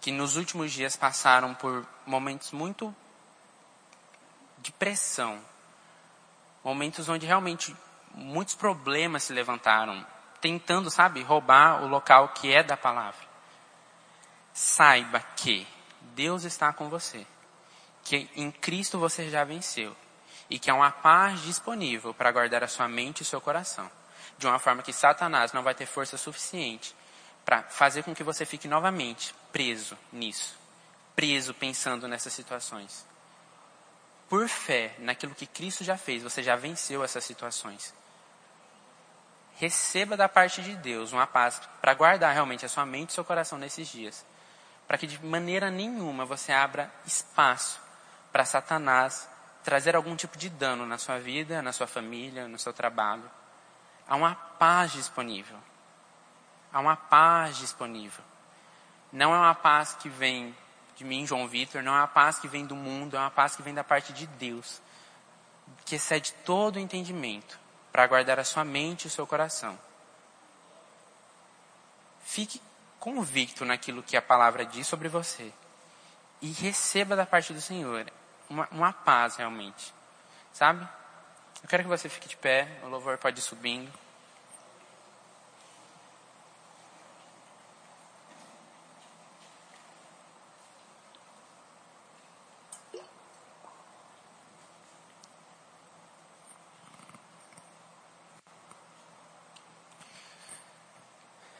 [0.00, 2.94] que nos últimos dias passaram por momentos muito
[4.58, 5.40] de pressão,
[6.62, 7.76] momentos onde realmente
[8.14, 10.06] muitos problemas se levantaram,
[10.40, 13.26] tentando, sabe, roubar o local que é da palavra.
[14.54, 15.66] Saiba que
[16.14, 17.26] Deus está com você,
[18.04, 19.96] que em Cristo você já venceu
[20.50, 23.90] e que há uma paz disponível para guardar a sua mente e seu coração,
[24.38, 26.94] de uma forma que Satanás não vai ter força suficiente
[27.44, 30.56] para fazer com que você fique novamente preso nisso,
[31.14, 33.06] preso pensando nessas situações.
[34.28, 37.94] Por fé naquilo que Cristo já fez, você já venceu essas situações.
[39.56, 43.24] Receba da parte de Deus uma paz para guardar realmente a sua mente e seu
[43.24, 44.24] coração nesses dias.
[44.86, 47.80] Para que de maneira nenhuma você abra espaço
[48.30, 49.28] para Satanás
[49.68, 53.30] trazer algum tipo de dano na sua vida, na sua família, no seu trabalho.
[54.08, 55.58] Há uma paz disponível.
[56.72, 58.24] Há uma paz disponível.
[59.12, 60.56] Não é uma paz que vem
[60.96, 63.56] de mim, João Vitor, não é uma paz que vem do mundo, é uma paz
[63.56, 64.80] que vem da parte de Deus,
[65.84, 67.60] que excede todo o entendimento,
[67.92, 69.78] para guardar a sua mente e o seu coração.
[72.24, 72.58] Fique
[72.98, 75.52] convicto naquilo que a palavra diz sobre você
[76.40, 78.10] e receba da parte do Senhor
[78.48, 79.92] uma, uma paz realmente.
[80.52, 80.86] Sabe?
[81.62, 83.90] Eu quero que você fique de pé, o louvor pode ir subindo.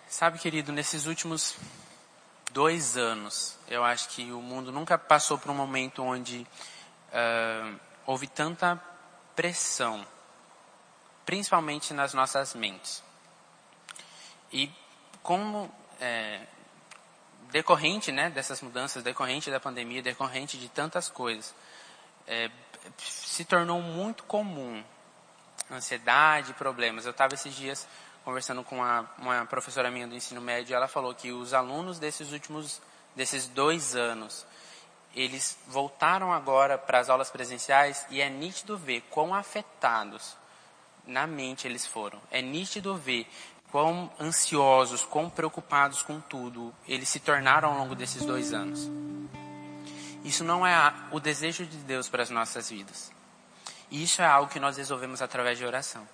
[0.08, 1.56] Sabe, querido, nesses últimos
[2.50, 6.44] dois anos, eu acho que o mundo nunca passou por um momento onde
[7.08, 8.80] uh, houve tanta
[9.36, 10.06] pressão,
[11.24, 13.02] principalmente nas nossas mentes.
[14.52, 14.70] E
[15.22, 16.40] como é,
[17.50, 21.54] decorrente né, dessas mudanças, decorrente da pandemia, decorrente de tantas coisas,
[22.26, 22.50] é,
[22.98, 24.82] se tornou muito comum
[25.70, 27.04] ansiedade, problemas.
[27.04, 27.86] Eu estava esses dias
[28.24, 31.98] conversando com uma, uma professora minha do ensino médio, e ela falou que os alunos
[31.98, 32.80] desses últimos,
[33.16, 34.46] desses dois anos,
[35.18, 40.36] eles voltaram agora para as aulas presenciais e é nítido ver quão afetados
[41.04, 42.20] na mente eles foram.
[42.30, 43.28] É nítido ver
[43.72, 48.88] quão ansiosos, quão preocupados com tudo eles se tornaram ao longo desses dois anos.
[50.24, 53.10] Isso não é o desejo de Deus para as nossas vidas.
[53.90, 56.06] Isso é algo que nós resolvemos através de oração.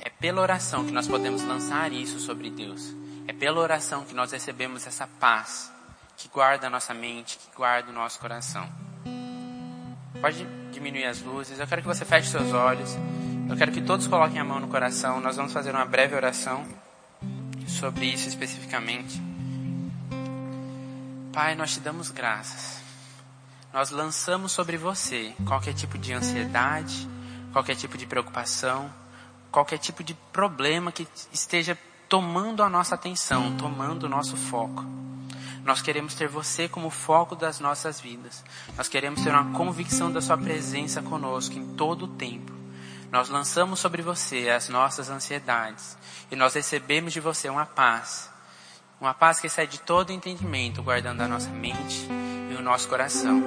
[0.00, 2.94] É pela oração que nós podemos lançar isso sobre Deus.
[3.28, 5.75] É pela oração que nós recebemos essa paz
[6.16, 8.68] que guarda a nossa mente, que guarda o nosso coração.
[10.20, 11.58] Pode diminuir as luzes.
[11.58, 12.96] Eu quero que você feche seus olhos.
[13.48, 15.20] Eu quero que todos coloquem a mão no coração.
[15.20, 16.66] Nós vamos fazer uma breve oração
[17.68, 19.20] sobre isso especificamente.
[21.32, 22.80] Pai, nós te damos graças.
[23.72, 27.06] Nós lançamos sobre você qualquer tipo de ansiedade,
[27.52, 28.90] qualquer tipo de preocupação,
[29.50, 31.76] qualquer tipo de problema que esteja
[32.08, 34.82] tomando a nossa atenção, tomando o nosso foco.
[35.66, 38.44] Nós queremos ter você como foco das nossas vidas.
[38.76, 42.52] Nós queremos ter uma convicção da sua presença conosco em todo o tempo.
[43.10, 45.98] Nós lançamos sobre você as nossas ansiedades
[46.30, 48.30] e nós recebemos de você uma paz.
[49.00, 52.06] Uma paz que excede todo entendimento, guardando a nossa mente
[52.48, 53.42] e o nosso coração.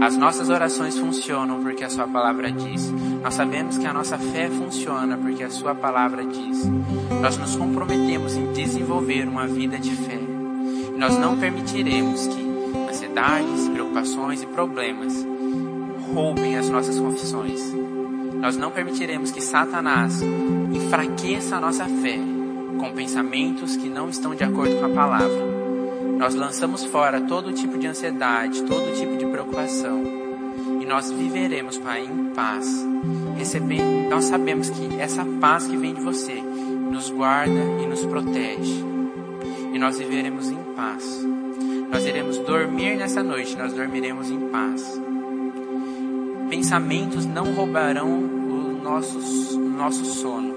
[0.00, 2.92] As nossas orações funcionam porque a Sua palavra diz.
[3.22, 6.64] Nós sabemos que a nossa fé funciona porque a Sua palavra diz.
[7.20, 10.33] Nós nos comprometemos em desenvolver uma vida de fé.
[10.96, 12.54] Nós não permitiremos que
[12.88, 15.26] ansiedades, preocupações e problemas
[16.12, 17.60] roubem as nossas confissões.
[18.34, 20.22] Nós não permitiremos que Satanás
[20.72, 22.18] enfraqueça a nossa fé
[22.78, 25.54] com pensamentos que não estão de acordo com a palavra.
[26.18, 30.02] Nós lançamos fora todo tipo de ansiedade, todo tipo de preocupação.
[30.80, 32.86] E nós viveremos, Pai, em paz.
[33.36, 36.40] Recebendo, nós sabemos que essa paz que vem de você
[36.90, 38.94] nos guarda e nos protege
[39.74, 41.26] e nós viveremos em paz.
[41.90, 45.00] Nós iremos dormir nessa noite, nós dormiremos em paz.
[46.50, 50.54] Pensamentos não roubarão o nosso, nosso sono.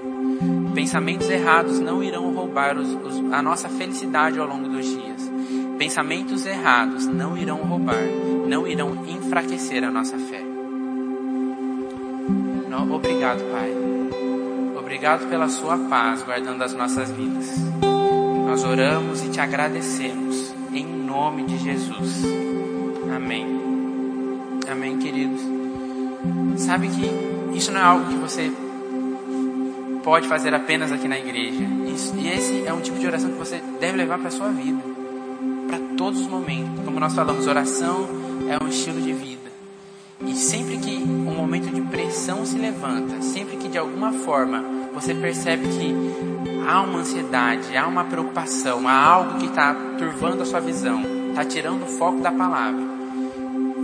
[0.74, 5.30] Pensamentos errados não irão roubar os, os, a nossa felicidade ao longo dos dias.
[5.78, 8.04] Pensamentos errados não irão roubar,
[8.46, 10.48] não irão enfraquecer a nossa fé.
[12.98, 13.72] Obrigado, Pai.
[14.76, 17.97] Obrigado pela Sua paz guardando as nossas vidas.
[18.48, 22.24] Nós oramos e te agradecemos em nome de Jesus.
[23.14, 23.46] Amém.
[24.66, 25.42] Amém, queridos.
[26.56, 28.50] Sabe que isso não é algo que você
[30.02, 31.62] pode fazer apenas aqui na igreja.
[31.94, 34.48] Isso, e esse é um tipo de oração que você deve levar para a sua
[34.48, 34.80] vida,
[35.68, 36.82] para todos os momentos.
[36.86, 38.08] Como nós falamos, oração
[38.48, 39.50] é um estilo de vida.
[40.26, 45.14] E sempre que um momento de pressão se levanta, sempre que de alguma forma você
[45.14, 50.60] percebe que há uma ansiedade, há uma preocupação, há algo que está turvando a sua
[50.60, 52.82] visão, está tirando o foco da palavra.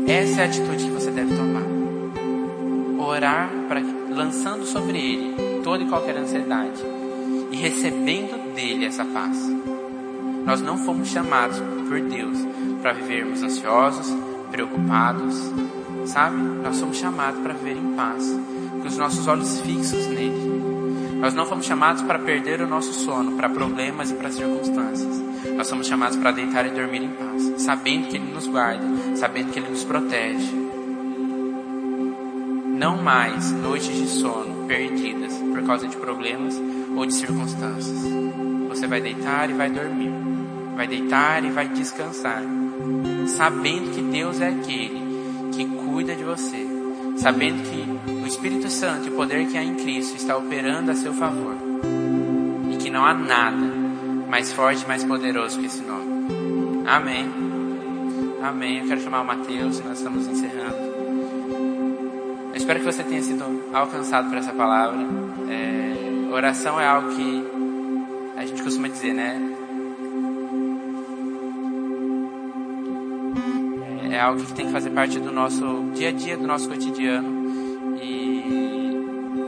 [0.07, 1.65] Essa é a atitude que você deve tomar.
[3.03, 3.81] Orar para
[4.11, 6.83] lançando sobre ele toda e qualquer ansiedade
[7.51, 9.51] e recebendo dele essa paz.
[10.45, 11.59] Nós não fomos chamados
[11.89, 12.39] por Deus
[12.83, 14.15] para vivermos ansiosos,
[14.51, 15.51] preocupados,
[16.05, 16.37] sabe?
[16.37, 18.39] Nós somos chamados para viver em paz,
[18.83, 20.74] com os nossos olhos fixos nele.
[21.25, 25.23] Nós não fomos chamados para perder o nosso sono, para problemas e para circunstâncias.
[25.57, 28.85] Nós somos chamados para deitar e dormir em paz, sabendo que Ele nos guarda,
[29.17, 30.53] sabendo que Ele nos protege.
[32.77, 36.61] Não mais noites de sono perdidas por causa de problemas
[36.95, 38.01] ou de circunstâncias.
[38.69, 40.13] Você vai deitar e vai dormir.
[40.77, 42.43] Vai deitar e vai descansar,
[43.29, 45.01] sabendo que Deus é aquele
[45.53, 46.67] que cuida de você,
[47.17, 50.95] sabendo que o Espírito Santo e o poder que há em Cristo está operando a
[50.95, 51.55] seu favor.
[52.73, 53.67] E que não há nada
[54.31, 56.85] mais forte mais poderoso que esse nome.
[56.87, 57.31] Amém.
[58.43, 58.79] Amém.
[58.79, 60.75] Eu quero chamar o Mateus, nós estamos encerrando.
[62.49, 63.45] Eu espero que você tenha sido
[63.75, 64.99] alcançado por essa palavra.
[65.51, 67.45] É, oração é algo que
[68.39, 69.39] a gente costuma dizer, né?
[74.11, 77.34] É algo que tem que fazer parte do nosso dia a dia, do nosso cotidiano.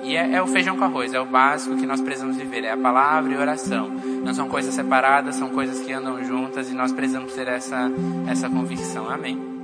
[0.06, 2.70] E é, é, o feijão com arroz, é o básico que nós precisamos viver, é
[2.70, 3.88] a palavra e oração.
[3.88, 7.90] Não são coisas separadas, são coisas que andam juntas e nós precisamos ter essa,
[8.28, 9.10] essa convicção.
[9.10, 9.55] Amém.